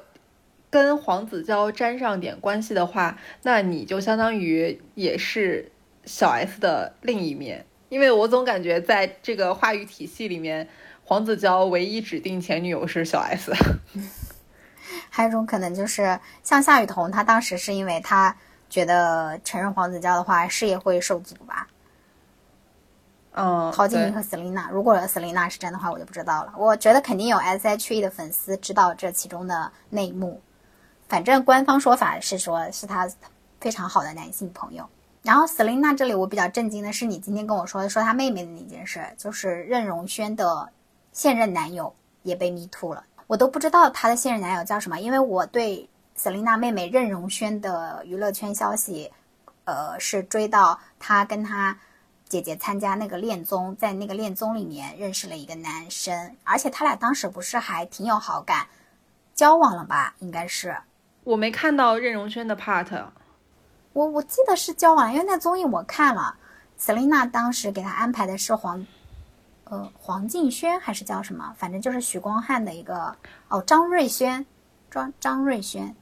[0.70, 5.70] 跟黄子佼沾上点关系的话，那你就相当于也是
[6.04, 7.64] 小 S 的另一面？
[7.88, 10.68] 因为我总感觉在这个话语体系里面，
[11.04, 13.52] 黄子佼唯一指定前女友是小 S。
[15.08, 18.36] 还有一种可能就是像夏雨桐，她当时是因为她
[18.68, 21.68] 觉得承认黄子佼的话，事业会受阻吧。
[23.38, 26.54] 嗯，陶晶莹和 Selina，如果 Selina 是真的话，我就不知道了。
[26.56, 30.40] 我觉得肯定有 S.H.E 的粉丝知道这其中的内幕。
[31.08, 33.08] 反正官方说法是说是他
[33.60, 34.88] 非常好的男性朋友。
[35.22, 40.68] 然后 Selina 这里我比较震惊的是，你今天跟我说说她妹妹的那件事，就是任容萱的
[41.12, 41.92] 现任男友
[42.22, 49.10] 也被迷吐了，我都不知道她的现任男友叫什么，因为我对 Selina 妹妹任容萱的娱乐圈消息，
[49.64, 51.76] 呃，是追到她跟她
[52.28, 58.66] 姐姐参加那个恋综，在那个恋综里面认识了一个男生，而且他俩当时不是还挺有好感，
[59.34, 60.14] 交往了吧？
[60.20, 60.76] 应该是。
[61.26, 62.86] 我没看到任容萱的 part。
[63.92, 66.36] 我我记得是交往，因为那综艺我看了
[66.78, 68.86] ，Selina 当时给他安排的是黄，
[69.64, 71.52] 呃，黄敬轩还是叫什么？
[71.58, 73.16] 反正就是许光汉的一个
[73.48, 74.46] 哦，张瑞轩，
[74.88, 75.96] 张张瑞轩，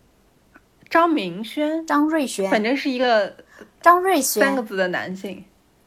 [0.90, 3.34] 张明轩，张瑞轩，反正是一个
[3.80, 4.44] 张瑞轩。
[4.44, 5.42] 三个字的男性。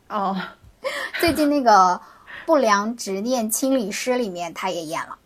[0.09, 0.35] 哦，
[1.19, 1.71] 最近那个
[2.47, 5.16] 《不良执念清理师》里面他也演了，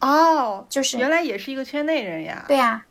[0.00, 2.44] 哦，就是原来也是一个圈内人呀。
[2.46, 2.84] 对呀、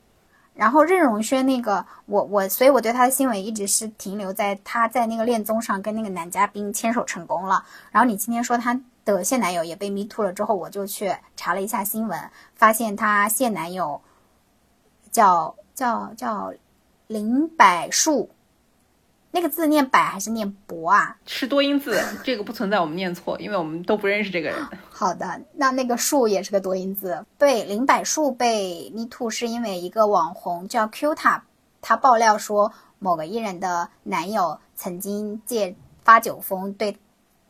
[0.54, 7.64] 然后任容萱那个，我我，所以我对她的新闻一直是停留在她在那个恋综上跟那个男嘉宾牵手成功了。
[7.92, 12.20] 然后你今天说她的现男友也被 me too 了之后，我就去查了一下新闻，
[12.56, 14.02] 发现她现男友
[15.12, 16.52] 叫叫叫
[17.08, 18.30] 林柏树，
[19.32, 21.18] 那个字念柏还是念博啊？
[21.26, 24.68] 是多音字，这个不存在我们念错，因为我们都不认识这个人。
[24.90, 27.26] 好的，那那个树也是个多音字。
[27.38, 31.44] 对，林柏树被 Me Too 是因为一个网红叫 Q 塔，
[31.82, 36.98] 他爆料说某个艺人的男友曾经借发酒疯对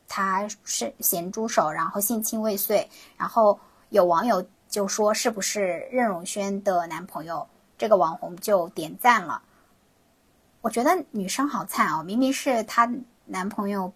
[0.08, 2.88] 他是咸猪手，然后性侵未遂，
[3.18, 3.60] 然后
[3.90, 9.42] 有网友就说是不是任容萱的男朋友，这个网红就点赞了。
[10.62, 12.92] 我觉得女生好惨哦，明明是她
[13.26, 13.94] 男朋友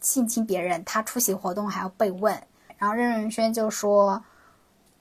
[0.00, 2.38] 性侵别人，她出席活动还要被问。
[2.76, 4.22] 然后任仁轩就说，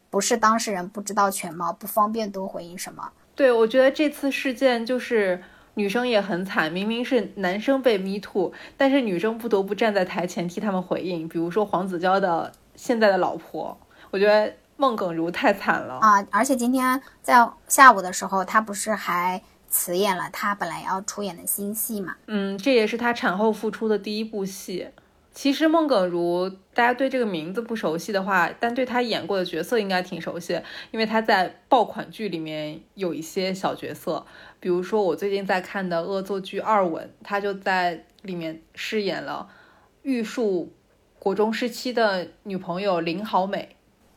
[0.09, 3.11] 不是当事人不知道全貌，不方便多回应什么。
[3.35, 11.27] 对，我觉得这次事件就是女生也很惨，明明是男生被 me too，但是女生不得不站在台前替他们回应。
[11.27, 13.75] 比如说黄子佼的现在的老婆，
[14.11, 15.95] 我觉得孟耿如太惨了。
[15.95, 16.25] 啊！
[16.29, 19.41] 而且今天在下午的时候，她不是还
[19.73, 22.15] 辞演了她本来要出演的新戏嘛？
[22.27, 24.89] 嗯，这也是她产后复出的第一部戏。
[25.33, 34.23] 其实孟耿如，大家对这个名字不熟悉的话，但对她演过的角色应该挺熟悉，因为她在爆款剧里面有一些小角色，
[34.59, 39.49] 比如说我最近在看的恶作剧二吻，她就在里面饰演了
[40.03, 40.71] 玉树
[41.17, 43.72] 国中时期的女朋友林好美，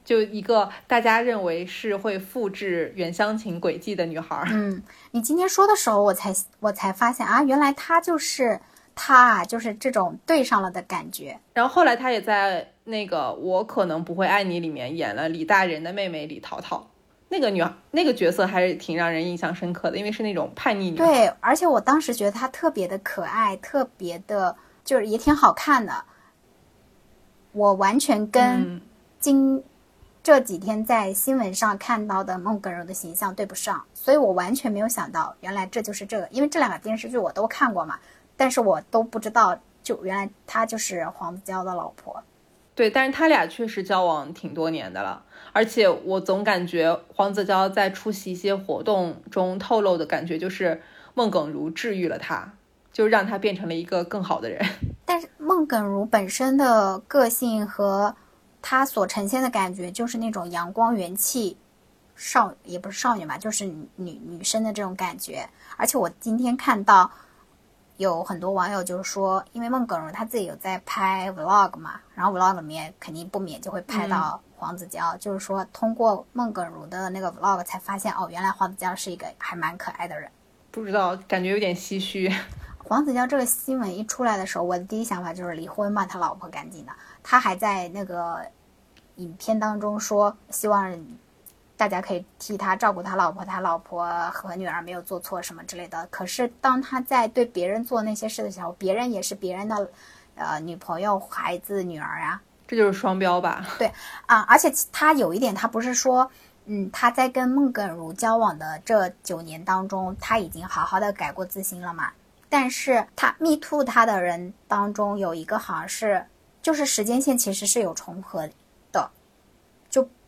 [0.07, 4.47] 就一个大家认为是会复制袁湘琴轨迹的女孩儿。
[4.53, 8.59] 嗯，你今天说的时候，我才我才发现啊，原来她就是
[8.95, 11.37] 她啊，就是这种对上了的感觉。
[11.53, 16.89] 然后后来她也在那个《我可能不会爱你》里面演了李大人的妹妹李淘淘，
[17.29, 21.05] 那个女那个角色还是挺让人印象深刻的，因为是那种叛逆女孩。
[21.05, 26.05] 对，而且我当时觉得她特别的可爱，特别的，就是也挺好看的。
[27.51, 28.81] 我完全跟嗯，
[29.19, 29.65] 今
[30.27, 37.97] 这几天在新闻上看到的孟耿如的形象对不上，所以我完全没有想到，原来这就是这个，因为这两个电视剧我都看过嘛，
[38.37, 42.21] 但是我都不知道，就原来她就是黄子佼的老婆。
[42.75, 50.83] 对，但是他俩确实交往挺多年的了，而且我总感觉黄子佼在出席一些活动中透露的感觉就是
[51.15, 52.53] 孟耿如治愈了他，
[52.93, 54.61] 就让他变成了一个更好的人。
[55.05, 58.17] 但是孟耿如本身的个性和
[58.69, 61.57] 她所呈现的感觉，就是那种阳光元气
[62.17, 65.49] 少，也不是少女吧，就是女女女生的这种感觉。
[65.77, 67.09] 而且我今天看到
[67.97, 80.29] 有很多网友就是说，因为孟耿如她自己有在拍 vlog 嘛，然后 vlog 里面肯定不免就会拍到黄子佼，就是说通过孟耿如的那个 vlog 才发现，哦，原来黄子佼是一个还蛮可爱的人。
[80.73, 82.29] 不知道，感觉有点唏嘘。
[82.89, 86.93] 黄子佼这个新闻一出来的时候，我的第一想法就是离婚吧，他老婆赶紧的。
[87.21, 88.41] 他还在那个
[89.17, 91.07] 影片当中说，希望
[91.77, 96.07] 大家可以替他照顾他老婆，他老婆和女儿没有做错什么之类的。
[96.11, 99.91] 可是当他在对别人做那些事的时候，别人也是别人的
[100.35, 103.65] 呃女朋友、孩子、女儿啊这就是双标吧？
[103.79, 103.93] 对
[104.27, 104.41] 啊！
[104.43, 106.31] 而且他有一点，他不是说。
[106.69, 112.11] 嗯，他在跟孟耿如交往的这九年当中，他已经好好的改过自新了嘛。
[112.49, 116.27] 但是他 me too 他的人当中有一个好像是，
[116.61, 118.49] 就是时间线其实是有重合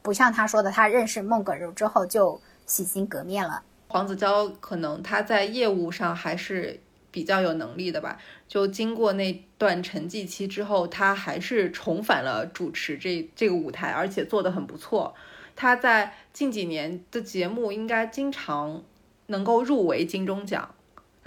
[0.09, 3.63] 不像他说的，他认识孟耿如之后就洗心革面了。
[3.89, 6.81] 黄子佼可能他在业务上还是
[7.11, 8.17] 比较有能力的吧，
[8.49, 15.15] 就经过那段沉寂期之后，他还是重返了主持这这个舞台，而且做得很不错。
[15.55, 18.83] 他在近几年的节目应该经常
[19.27, 20.71] 能够入围金钟奖，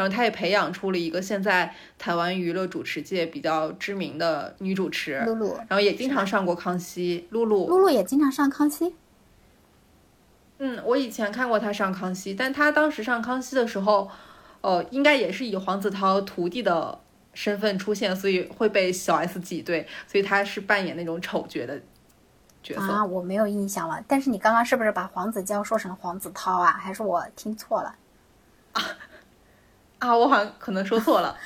[0.01, 7.27] 然后他也培养出了一个现在台湾娱乐主持界比较知名的女主持，露露，然后也经常上过康熙。
[7.29, 8.95] 露露，露露也经常上康熙。
[10.57, 14.09] 嗯，我以前看过她上康熙，但她当时上康熙的时候，
[14.61, 16.97] 呃，应该也是以黄子韬徒弟的
[17.35, 21.79] 身份出现，所以会被小 S 挤兑，所以她是扮演那种丑角的
[22.63, 22.81] 角色。
[22.81, 24.03] 啊，我没有印象了。
[24.07, 26.71] 但是你刚刚是不是把黄子佼说成黄子韬啊？
[26.71, 27.95] 还是我听错了？
[28.73, 28.81] 啊，
[30.15, 31.37] 我好像可能说错了，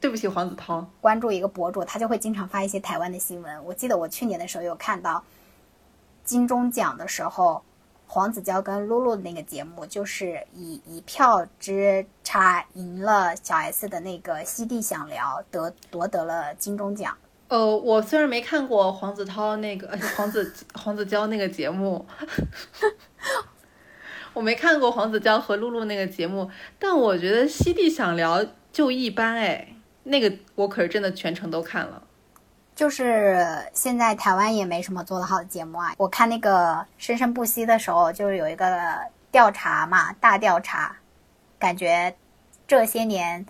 [0.00, 0.86] 对不起黄子韬。
[1.00, 3.64] 关注一个博主，他就会经常发一些台湾的新闻。
[3.64, 5.24] 我记得我去年的时候有看到
[6.24, 7.62] 金钟奖的时候，
[8.06, 17.16] 黄子佼跟露露的那个节目，就是以一票之差赢了小 S 的那个《西地想聊》，得夺得了金钟奖。
[17.48, 22.04] 呃，我虽然没看过黄子韬那个呃黄子黄子佼那个节目，
[24.36, 29.66] 我没看过黄子佼和露露那个节目，但我觉得西地想聊就一般哎，
[30.02, 32.02] 那个我可是真的全程都看了。
[32.74, 35.94] 就是现在台湾也没什么做得好的节目啊。
[35.96, 38.68] 我看那个《生生不息》的时候，就是有一个
[39.32, 40.94] 调查嘛，大调查，
[41.58, 42.14] 感觉
[42.68, 43.46] 这些年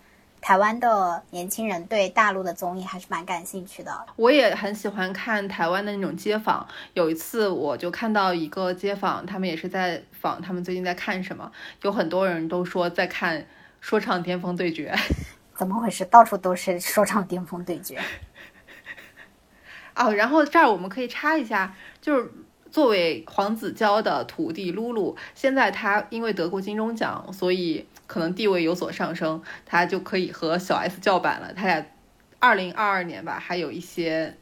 [0.47, 4.07] 台湾的年轻人对大陆的综艺还是蛮感兴趣的。
[4.15, 6.65] 我也很喜欢看台湾的那种街访。
[6.95, 11.51] 有一次我就看到一个街访，他们也是在访他们最近在看什么，
[11.83, 13.41] 有很多人都说在看
[13.81, 14.95] 《说唱巅峰对决》。
[15.59, 16.05] 怎么回事？
[16.05, 18.01] 到处都是说唱巅峰对决。
[19.97, 22.31] 哦，然后这儿我们可以插一下，就是
[22.71, 31.53] 作为黄子佼的徒弟露露，现在他因为得过金钟奖，所以可能地位有所上升，他就可以和小 S 叫板了。
[31.55, 31.87] 他俩
[32.39, 34.37] 二零二二年吧，还有一些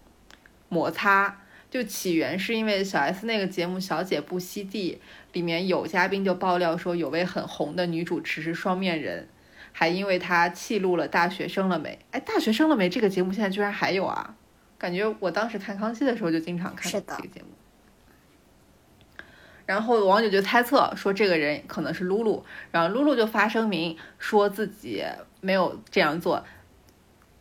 [0.68, 1.40] 摩擦。
[1.70, 5.00] 就起源是因为小 S 那个节目《小姐不吸地》
[5.34, 9.28] 里面有嘉宾就爆料说，有位很红的女主持是双面人，
[9.72, 11.98] 还因为她弃录了《大学生了没》。
[12.12, 14.36] 哎，《大学生了没》这个节目现在居然还有啊！
[14.78, 17.48] 感觉我当时看康熙的时候就经常看这个节目。
[19.66, 25.02] 然后网友就猜测说这个人可能是露露，然后露露就发声明说自己
[25.40, 26.44] 没有这样做，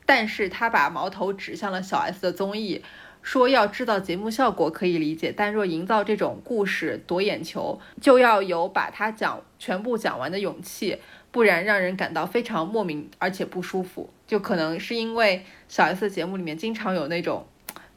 [0.05, 2.83] 但是他把矛头指向了小 S 的综艺，
[3.21, 10.99] 说要制造节目效果可以理解，但若营造这种故事夺眼球，就要有把它讲全部讲完的勇气，
[11.31, 14.09] 不然让人感到非常莫名而且不舒服。
[14.27, 17.45] 就可能是因为小 S 的节目里面经常有那种，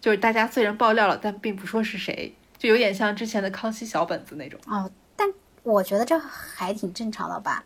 [0.00, 2.34] 就是大家虽然爆料了，但并不说是谁，
[2.66, 4.58] 就有点像之前的康熙小本子那种。
[4.66, 7.64] 哦，但我觉得这还挺正常的吧。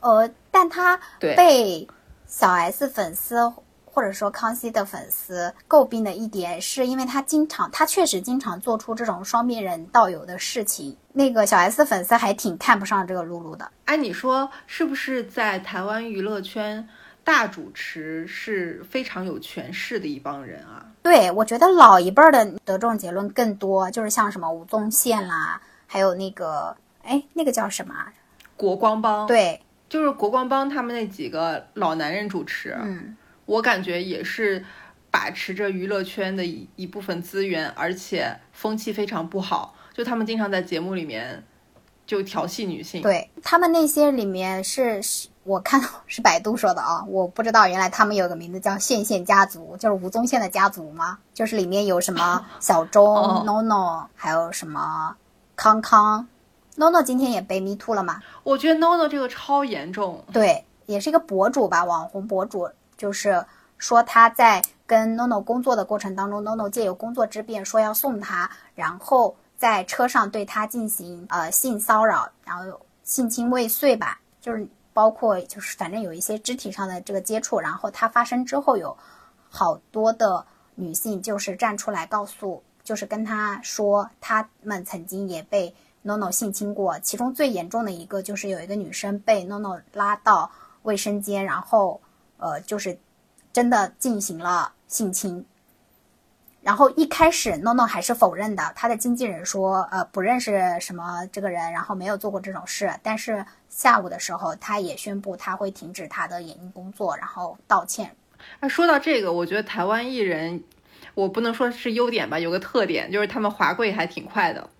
[0.00, 1.86] 呃，但他被
[2.26, 3.52] 小 S 粉丝
[3.84, 10.96] 或者说康熙的粉丝诟病的一点，是因为他经常，他确实经常做出这种双面人道友的事情。
[11.12, 13.70] 那个小 S 粉丝还挺看不上这个露露的。
[13.84, 16.88] 按你说，是不是在台湾娱乐圈，
[17.24, 20.84] 大主持是非常有权势的一帮人啊？
[21.02, 28.12] 对，我觉得老一辈儿的得这种结论更多，就是像什么吴宗宪啦，还有那个，哎，那个叫什么啊？
[28.56, 33.16] 国光帮，，对，就是国光帮他们那几个老男人主持，嗯，
[33.46, 34.64] 我感觉也是
[35.10, 39.74] 把持着娱乐圈的一一部分资源，而且风气非常不好。
[39.92, 41.44] 就他们经常在节目里面
[42.06, 51.18] 就调戏女性，对他们那些里面是是我看到是百度说的啊，我不知道原来他们有个名字叫县县家族，就是吴宗宪的家族吗？
[51.34, 55.16] 就是里面有什么 小钟、哦 NONO，还有什么
[55.56, 56.26] 康康
[56.76, 58.20] ，NONO 今天也被 me too 了嘛？
[58.44, 63.44] 我觉得 NONO 这个超严重，对，也是一个博主吧，网红博主，就是
[63.78, 78.96] 说他在跟 NONO 工作的过程当中，NONO 借由工作之便说要送他，然后在车上对他进行呃性骚扰，然后性侵未遂吧，就是包括就是反正有一些肢体上的这个接触，然后他发生之后有
[79.48, 85.74] 好多的女性就是站出来告诉，就是跟他说他们曾经也被
[86.04, 90.50] NONO 性侵过，其中最严重的一个就是有一个女生被 NONO 拉到
[90.82, 92.00] 卫生间，然后
[92.38, 92.98] 呃就是
[93.52, 95.44] 真的进行了性侵。
[96.62, 102.92] 然后一开始 NONO 还是否认的，他的经纪人说呃不认识什么这个人，然后没有做过这种事。
[103.02, 108.14] 但是下午的时候，他也宣布他会停止他的演艺工作，然后道歉。
[108.60, 110.62] 那，说到这个，我觉得台湾艺人，
[111.14, 114.70] 我不能说是优点吧，有个特点就是他们滑跪还挺快的。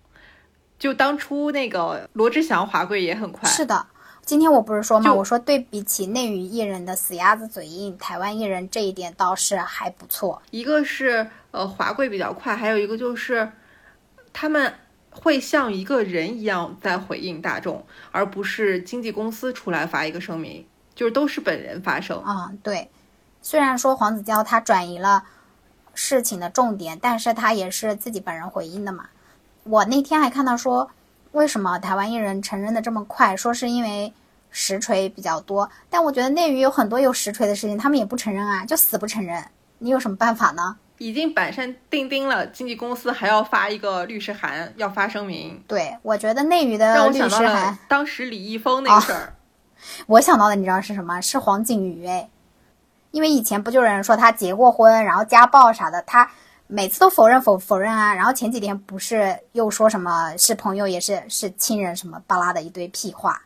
[0.78, 3.86] 就当初那个罗志祥滑跪也很快，是的，
[4.24, 10.40] 今天我不是说嘛，我说对比起内娱艺人的死鸭子嘴硬，台湾艺人这一点倒是还不错。
[10.50, 13.50] 一个是呃华贵比较快，还有一个就是
[14.32, 14.72] 他们
[15.10, 20.64] 会像一个人一样在回应大众，而不是经纪公司出来发一个声明，
[20.94, 22.22] 就是都是本人发声。
[22.24, 22.88] 嗯，对。
[23.42, 25.24] 虽然说黄子佼他转移了
[25.94, 29.06] 事情的重点，但是他也是自己本人回应的嘛。
[29.64, 30.90] 我那天还看到说，
[31.32, 33.36] 为什么台湾艺人承认的这么快？
[33.36, 34.12] 说是因为
[34.50, 39.44] 实锤比较多，但我觉得内娱有很多有实锤的事情，他们也不承认啊，就死不承认。
[39.78, 40.76] 你有什么办法呢？
[40.98, 49.34] 已经板上钉钉了，经纪公司还要发一个律师函，要发声明，对我觉得内娱的律师函，当时李易峰那事儿。
[50.06, 51.20] 我想到的你知道是什么？
[51.20, 52.28] 是黄景瑜哎，
[53.10, 56.30] 因为以前不就有人说他结过婚，然后家暴啥的，他
[56.74, 58.14] 每次都否认否否认啊。
[58.14, 63.42] 然后前几天不是又说什么是朋友也是是亲人什么巴拉的一堆屁话。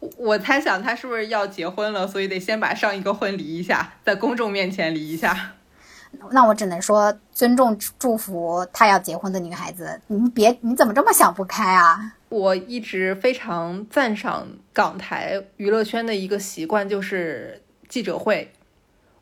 [0.00, 5.52] 我我猜想他是不是要结婚了，所以得先把上一个婚离一下，在公众面前离一下。
[6.30, 10.00] 那我只能说尊重祝福他要结婚的女孩子。
[10.08, 12.12] 你别你怎么这么想不开啊？
[12.28, 18.52] 我一直非常赞赏港台娱乐圈的一个习惯，就是记者会。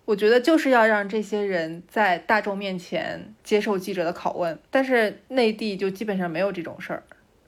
[0.04, 7.02] 我觉得就是要让这些人在大众面前接受记者的拷问，但是内地就基本上没有这种事儿。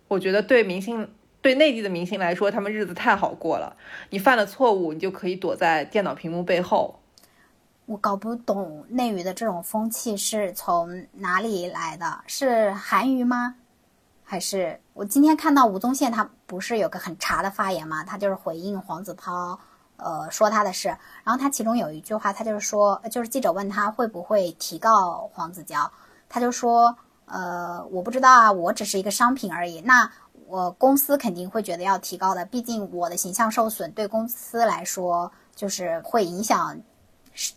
[0.06, 1.08] 我觉得对明星，
[1.42, 3.76] 对内地的明星来说，他们日子太好过了。
[4.10, 7.00] 你犯了错误，你就可以躲在电脑屏幕背后。
[7.86, 12.20] 我搞不懂内娱的这种风气是从哪里来的？
[12.26, 13.56] 是韩娱吗？
[14.22, 18.02] 还是我今天看到吴宗宪他不是有个很茶的发言吗？
[18.04, 19.58] 他就是回应黄子韬，
[20.04, 20.88] 呃，说他的事。
[21.24, 25.90] 然后他其中有一句话，他就是说，就是记者问他会不会提告黄子佼，
[26.28, 26.94] 他就说，
[27.26, 29.80] 呃，我不知道啊，我只是一个商品而已。
[29.80, 30.10] 那
[30.46, 36.78] 我公司肯定会觉得要提高的，毕竟我的形象受损，对公司来说就是会影响。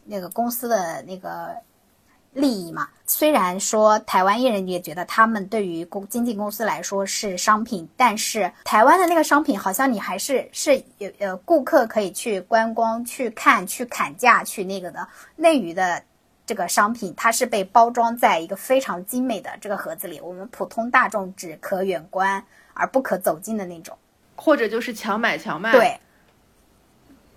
[0.06, 1.56] 那个公司的那个
[2.38, 15.08] 利益嘛，虽然说台湾艺人也觉得他们对于公经纪公司来说是商品，但是台湾的那个商品好像你还是是有呃顾客可以去观光、去看、去砍价、去那个的。
[15.36, 16.04] 内娱的
[16.46, 22.44] 这个商品，它是被包装在一个非常精美的这个盒子里，我们普通大众只可远观
[22.76, 23.98] 而不可走近的那种，
[24.36, 26.00] 或者就是强买强卖，对，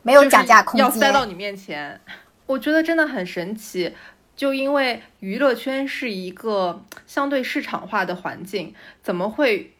[0.03, 1.99] 没有讲价空间，要塞到你面前。
[2.47, 3.95] 我觉得真的很神奇，
[4.41, 9.75] 就因为娱乐圈是一个相对市场化的环境，怎么会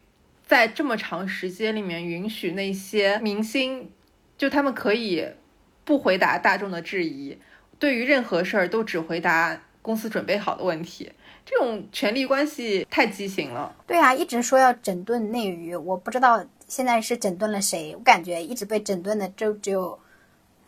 [0.45, 3.89] 在这么长时间里面允许那些明星，
[4.37, 5.27] 就他们可以
[5.83, 7.39] 不回答大众的质疑，
[7.79, 11.11] 对于任何事儿都只回答公司准备好的问题，
[11.43, 13.75] 这种权力关系太畸形了。
[13.87, 19.97] 对啊，一直说要整顿内娱，我不知道现在是整顿了谁，我感觉一直被整顿的就只有。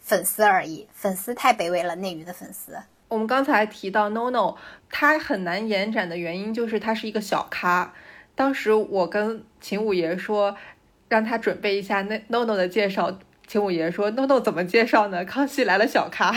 [0.05, 1.95] 粉丝而已，粉丝太卑微了。
[1.95, 2.77] 内娱的粉丝，
[3.07, 4.55] 我们刚才提到 NONO，
[4.89, 7.93] 他很难延展的原因就是他是一个小咖。
[8.35, 10.55] 当时我跟秦五爷说，
[11.09, 13.19] 让他准备一下那 NONO 的介绍。
[13.45, 15.23] 秦五爷说：“NONO 怎么介绍呢？
[15.25, 16.33] 康熙来了小咖。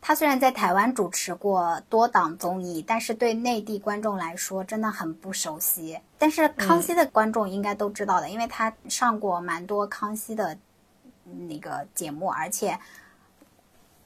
[0.00, 5.98] 他虽然在台湾主持过多档综艺，但是对内地观众来说真的很不熟悉。
[6.18, 10.56] 但是康熙的观众应该都知道的，因为他上过蛮多康熙的。
[11.48, 12.76] 那个节目，而且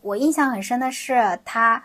[0.05, 1.83] 我印象很深的是，他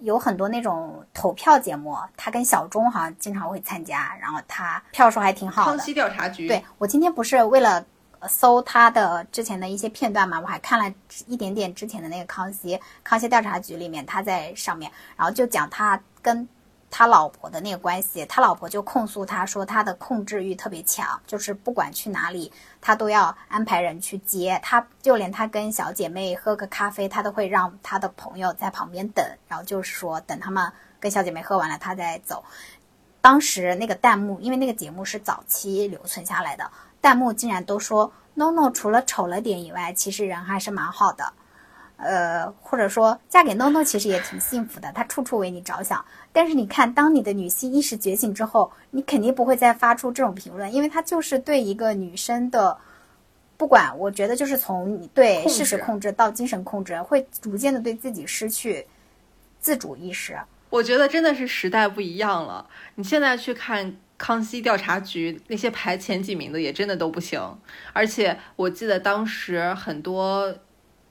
[0.00, 5.76] 有很多那种投票节目，他跟小钟好像经常会参加，然后他票数还挺好的。
[5.76, 6.48] 康熙调查局。
[6.48, 7.86] 对我今天不是为了
[8.28, 10.92] 搜他的之前的一些片段嘛，我还看了
[11.28, 16.48] 一点点之前的那个康熙康熙调查局里面他在上面，然后就讲他跟。
[16.96, 32.44] 他老婆的那个关系，他老婆就控诉他说他的控制欲特别强，就是不管去哪里，他都要安排人去接他，就连他跟小姐妹喝个咖啡，他都会让他的朋友在旁边等，然后就是说等他们跟小姐妹喝完了，他再走。
[33.20, 36.70] 当时那个弹幕，因为那个节目是早期留存下来的，
[37.00, 41.32] 弹幕竟然都说 NONO 除了丑了点以外，其实人还是蛮好的。
[42.04, 46.04] 呃，或者说嫁给 NONO 其实也挺幸福的，他处处为你着想。
[46.32, 52.76] 但是你看，当你的女性意识觉醒之后，你肯定不会再发出这种评论，因为他就是对一个女生的，
[53.56, 58.86] 不管我觉得就是从你对事实控制到精神控制，会逐渐的对自己失去
[59.58, 60.38] 自主意识。
[60.68, 62.68] 我觉得真的是时代不一样了。
[62.96, 63.86] 你现在去看
[64.18, 67.40] 《康熙调查局》，那些排前几名的也真的都不行。
[67.94, 70.54] 而且我记得当时很多。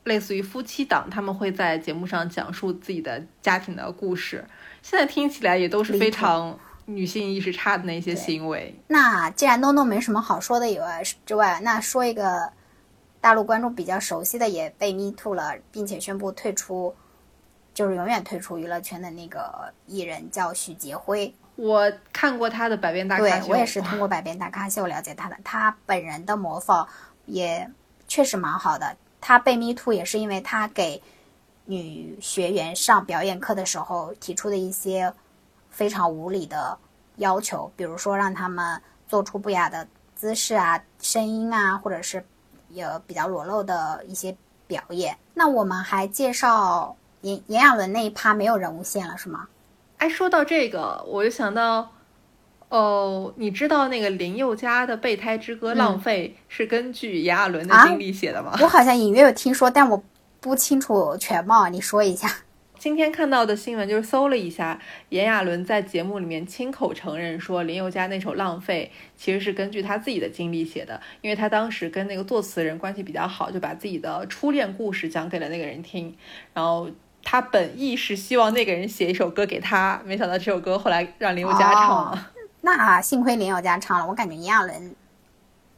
[0.04, 4.45] 类似于夫妻档，他们会在节目上讲述自己的家庭的故事。
[4.82, 8.76] 现在听起来也都是非常女性意识差的那些行为。
[8.88, 12.51] 那既然 NONO 没什么好说的以外之外，那说一个
[13.22, 16.93] 大陆观众比较熟悉的，也被 Me Too 了，并且宣布退出，
[17.74, 21.34] 就是永远退出娱乐圈的那个艺人叫许杰辉。
[21.56, 25.38] 我看过他的《百变大咖秀》，对我也是通过《百变大咖秀》了解他的。
[25.43, 26.86] 他本人的模仿
[27.26, 27.70] 也
[28.08, 28.97] 确实蛮好的。
[29.26, 31.01] 他被 Me Too 也是因为他给
[31.63, 35.13] 女学员上表演课的时候提出的一些
[35.69, 36.78] 非常无理的
[37.15, 42.21] 要求，比如说让他们做出不雅的姿势啊、声音啊，或者是
[42.71, 44.36] 有比较裸露的一些
[44.67, 45.17] 表演。
[45.34, 49.47] 那我们还介绍炎炎亚纶那一趴没有人物线了，是吗？
[49.99, 51.89] 哎，说到这个，我就想到，
[52.74, 58.57] 哦，你知道那个林宥嘉的备胎之歌《嗯浪费》是根据炎亚纶的啊经历写的吗？
[58.59, 60.03] 我好像隐约有听说，但我
[60.41, 62.28] 不清楚全貌，你说一下。
[62.80, 76.17] 今天看到的新闻就是搜了一下，炎亚纶在节目里面亲口承认说林宥嘉那首《浪费》其实是根据他自己的经历写的，因为他当时跟那个作词人关系比较好，就把自己的初恋故事讲给了那个人听，
[76.55, 76.89] 然后
[77.24, 82.11] 他本意是希望那个人写一首歌给他，没想到这首歌后来让林宥嘉唱了。
[82.11, 82.32] 哦
[82.66, 84.95] 那幸亏林宥嘉唱了，我感觉炎亚纶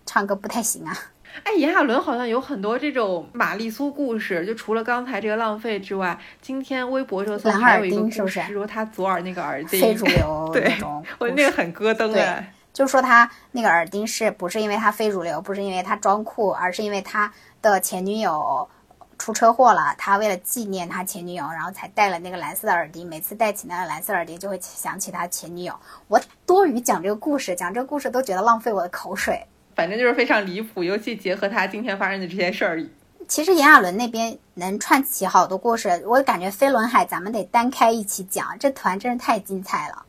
[0.05, 0.95] 唱歌不太行啊。
[1.43, 10.75] 哎，炎亚纶好像有很多这种玛丽苏故事，就除了刚才这个浪费之外，今天微博热搜还有一个钉是不是故事，说他左耳那个耳钉非主流 对
[11.17, 12.53] 我那个很咯噔对哎。
[12.71, 18.69] 就说他那个耳钉是不是因为他非主流，不是因为他装酷，而是因为他的前女友
[19.17, 23.07] 出车祸了，他为了纪念他前女友，然后才戴了那个蓝色的耳钉。
[23.07, 25.73] 每次戴起那个蓝色耳钉，就会想起他前女友。
[26.07, 29.45] 我多余讲这个故事，讲这个故事都觉得浪费我的口水。
[29.75, 32.85] 反正就是非常离谱，尤其结合他今天发生的这些事儿。
[33.27, 40.05] 其实炎亚纶那边能串起好多故事，我感觉飞轮海咱们得单开一起讲，这团真是太精彩了。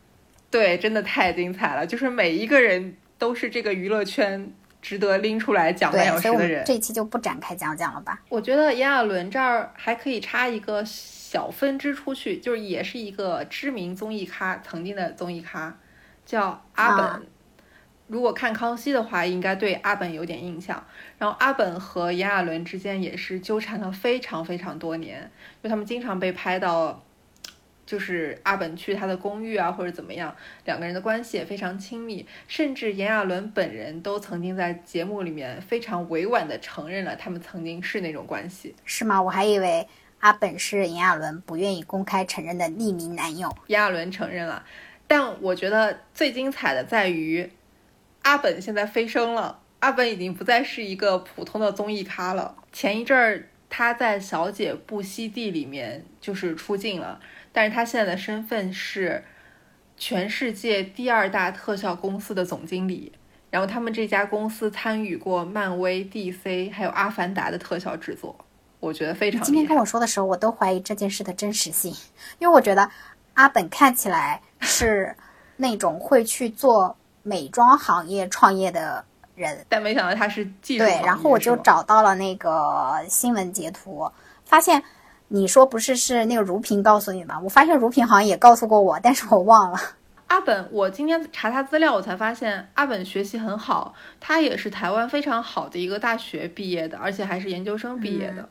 [0.51, 4.53] 对，真的太精彩了，就是每一个人都是这个娱乐圈
[4.87, 6.65] 值得拎出来讲半小时的人。
[6.65, 8.23] 这一期就不展开讲讲了吧。
[8.29, 15.77] 我觉得炎亚纶这儿还可以插一个小分支出去，就是也是一个知名综艺咖，曾经的综艺咖，
[16.25, 17.05] 叫阿本。
[17.05, 17.21] 啊
[18.09, 20.81] 如果看康熙的话，应该对阿本有点印象。
[21.19, 25.29] 然后阿本和炎亚纶之间也是纠缠了非常非常多年，
[25.61, 27.03] 就他们经常被拍到，
[27.87, 30.35] 就是阿本去他的公寓啊，或者怎么样，
[30.65, 38.75] 两个人的关系也非常亲密，甚至炎亚纶本人都曾经在节目里面非常委婉地承认了他们曾经是那种关系。
[38.85, 39.23] 是吗？
[39.23, 39.87] 我还以为
[40.19, 43.49] 阿本是炎亚纶不愿意公开承认的匿名男友。
[43.69, 44.65] 炎亚纶承认了，
[45.07, 47.49] 但我觉得最精彩的在于，
[48.23, 52.57] 阿本现在飞升了，阿本已经不再是一个普通的综艺咖了。
[52.73, 57.21] 前一阵儿他在《小姐不息地》里面就是出镜了，
[57.57, 59.25] 但是他现在的身份是
[59.97, 63.11] 全世界第二大特效公司的总经理。
[63.49, 68.37] 然后他们这家公司参与过漫威、DC 还有《阿凡达》的特效制作，
[68.79, 69.75] 我觉得非常今天跟。
[69.75, 71.95] 我说的时候，我都怀疑这件事的真实性，
[72.39, 72.91] 因为我觉得
[73.33, 75.17] 阿本看起来是
[75.57, 79.03] 那种会去做美妆行业创业的
[79.35, 79.65] 人。
[79.71, 84.11] 但没想到他是技术对然后我就找到了那个新闻截图，
[84.45, 84.83] 发现
[85.29, 87.41] 你说不是是那个如萍告诉你吗？
[87.43, 89.79] 我发现如萍好像也告诉过我，但是我忘了。
[90.29, 98.49] 阿本，我今天查他资料，我才发现阿本学习很好，他也是台湾非常好的一个大学毕业的，而且还是研究生毕业的。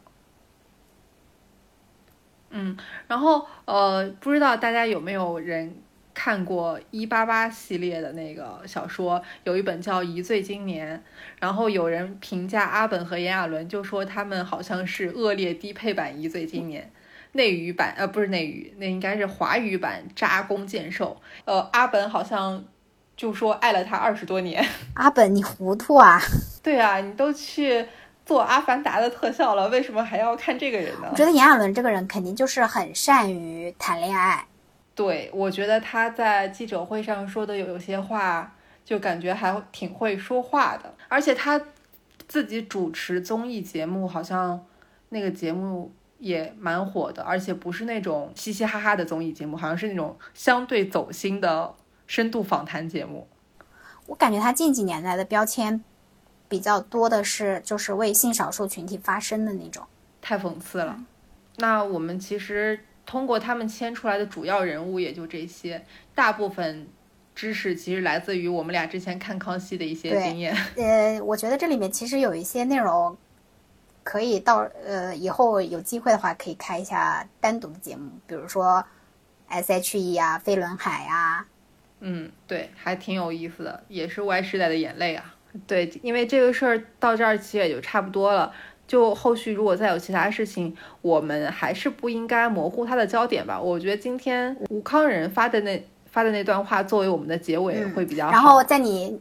[2.51, 5.76] 嗯，然后呃，不知道大家有没有人
[6.16, 9.22] 看过一八八系列的那个小说？
[9.43, 10.97] 有一本叫《一醉经年》，
[11.39, 16.82] 然后有人评价阿本和炎亚纶，就说他们好像是恶劣低配版《一醉经年》。
[17.34, 21.22] 内娱版呃不是内娱，那应该是华语版扎弓箭兽。
[21.43, 22.63] 呃，阿本好像
[23.18, 24.66] 就说爱了他二十多年。
[24.95, 26.22] 阿本，你糊涂啊！
[26.63, 27.86] 对啊，你都去
[28.26, 31.16] 做《阿凡达》的特效了，为什么还要看这个人呢我？
[31.18, 34.45] 觉得炎亚纶这个人肯定就是很善于谈恋爱。
[34.95, 41.61] 对，我觉得他在记者会上说的有有些话，就感觉还挺会说话的，而且他
[42.27, 44.65] 自己主持综艺节目，好像
[45.09, 51.73] 那个节目也蛮火的，而且不是那种嘻嘻哈哈的综艺节目，好像是那种相对走心的
[52.07, 53.27] 深度访谈节目。
[54.07, 55.83] 我感觉他近几年来的标签
[56.47, 59.83] 比较多的是，就是为性少数群体发声的那种。
[60.21, 61.03] 太讽刺了。
[61.57, 65.83] 那我们其实通过他们牵出来的主要人物也就这些，
[66.13, 66.87] 大部分
[67.35, 70.55] 知识其实来自于我们俩之前看康熙的一些经验。
[70.77, 73.15] 呃，我觉得这里面其实有一些内容
[74.03, 78.83] 可以到呃以后有机会的话可以开一下单独的节目，比如说
[79.47, 81.45] S.H.E 啊、飞轮海啊。
[81.99, 85.35] 嗯，对，还挺有意思的，也是 Y 时代的眼泪啊。
[85.65, 88.53] 对，因为这个事儿到这儿其实也就差不多了。
[88.88, 93.59] 就后续如果再有其他事情，我们还是不应该模糊他的焦点吧。
[93.59, 98.31] 我觉得今天吴康仁发的那发的那段话作为我们的结尾嗯会比较好。
[98.31, 99.19] 然后在你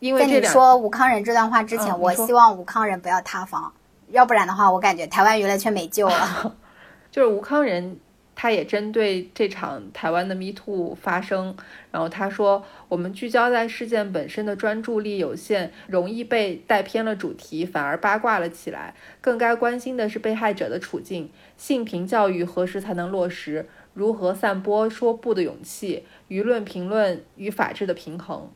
[0.00, 3.72] 因为在你说吴康仁这段话之前，我希望吴康仁不要塌房，
[4.08, 6.54] 要不然的话，我感觉台湾娱乐圈没救了。
[7.10, 7.98] 就是吴康仁，
[8.34, 11.54] 他也针对这场台湾的 Me Too 发声，
[11.90, 18.94] 然后他说，我们聚焦在事件本身的专注力有限，容易被带偏了主题，反而八卦了起来。
[19.20, 23.68] 更该关心的是被害者的处境，性平教育何时才能落实？
[23.92, 28.48] 如何散播说不的勇气，舆论评论与法治的平衡。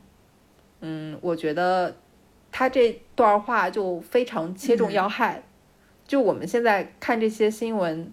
[0.79, 1.97] 嗯，我觉得
[2.51, 5.43] 他这段话就非常切中要害。
[6.07, 8.11] 就我们现在看这些新闻，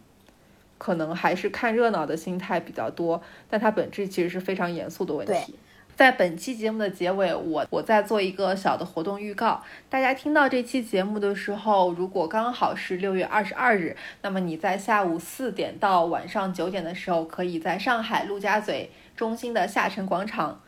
[0.83, 5.55] 可能还是看热闹的心态比较多，但它本质其实是非常严肃的问题。
[5.95, 9.63] 在本期节目的结尾，我我再做一个小的活动预告。
[9.89, 20.61] 大家听到这期节目的时候，如果刚好是六月二十二日，那么你在下午四点到晚上九点的时候，可以在上海陆家嘴中心的下沉广场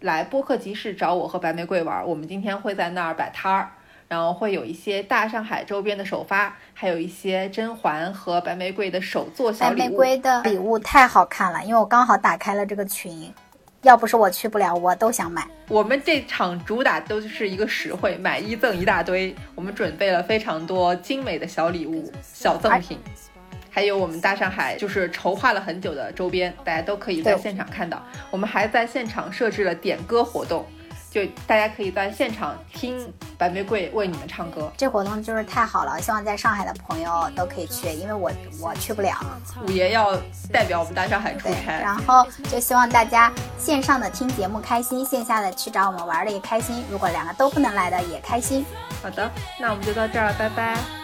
[0.00, 2.04] 来播客集市找我和白玫瑰玩。
[2.04, 3.70] 我们今天会在那儿摆摊儿，
[4.12, 9.84] 然后会有一些大上海周边的首发，还有一些甄嬛和白玫瑰的首作小白礼物。
[9.84, 13.32] 白玫瑰的礼物太好看了，因为我刚好打开了这个群，
[13.80, 15.48] 要不是我去不了，我都想买。
[15.70, 19.34] 我们这场主打都是一个实惠，买一赠一大堆。
[19.54, 22.98] 我们准备了非常多精美的小礼物、小赠品，
[23.70, 28.04] 还有我们大上海就是筹划了很久的周边，大家都可以在现场看到。
[28.30, 30.66] 我们还在现场设置了点歌活动，
[31.12, 34.72] 就大家可以在现场听白玫瑰为你们唱歌。
[34.78, 39.14] 这活动就是太好了，希望在上海的朋友都可以去，因为我我去不了。
[39.66, 40.16] 五爷要
[40.50, 46.82] 代表我们大上海出，差，然后就希望大家线上的听节目开心，线下的去找我们玩的也开心。
[46.90, 48.64] 如果两个都不能来的也开心。
[49.02, 51.01] 好的，那我们就到这儿，拜拜。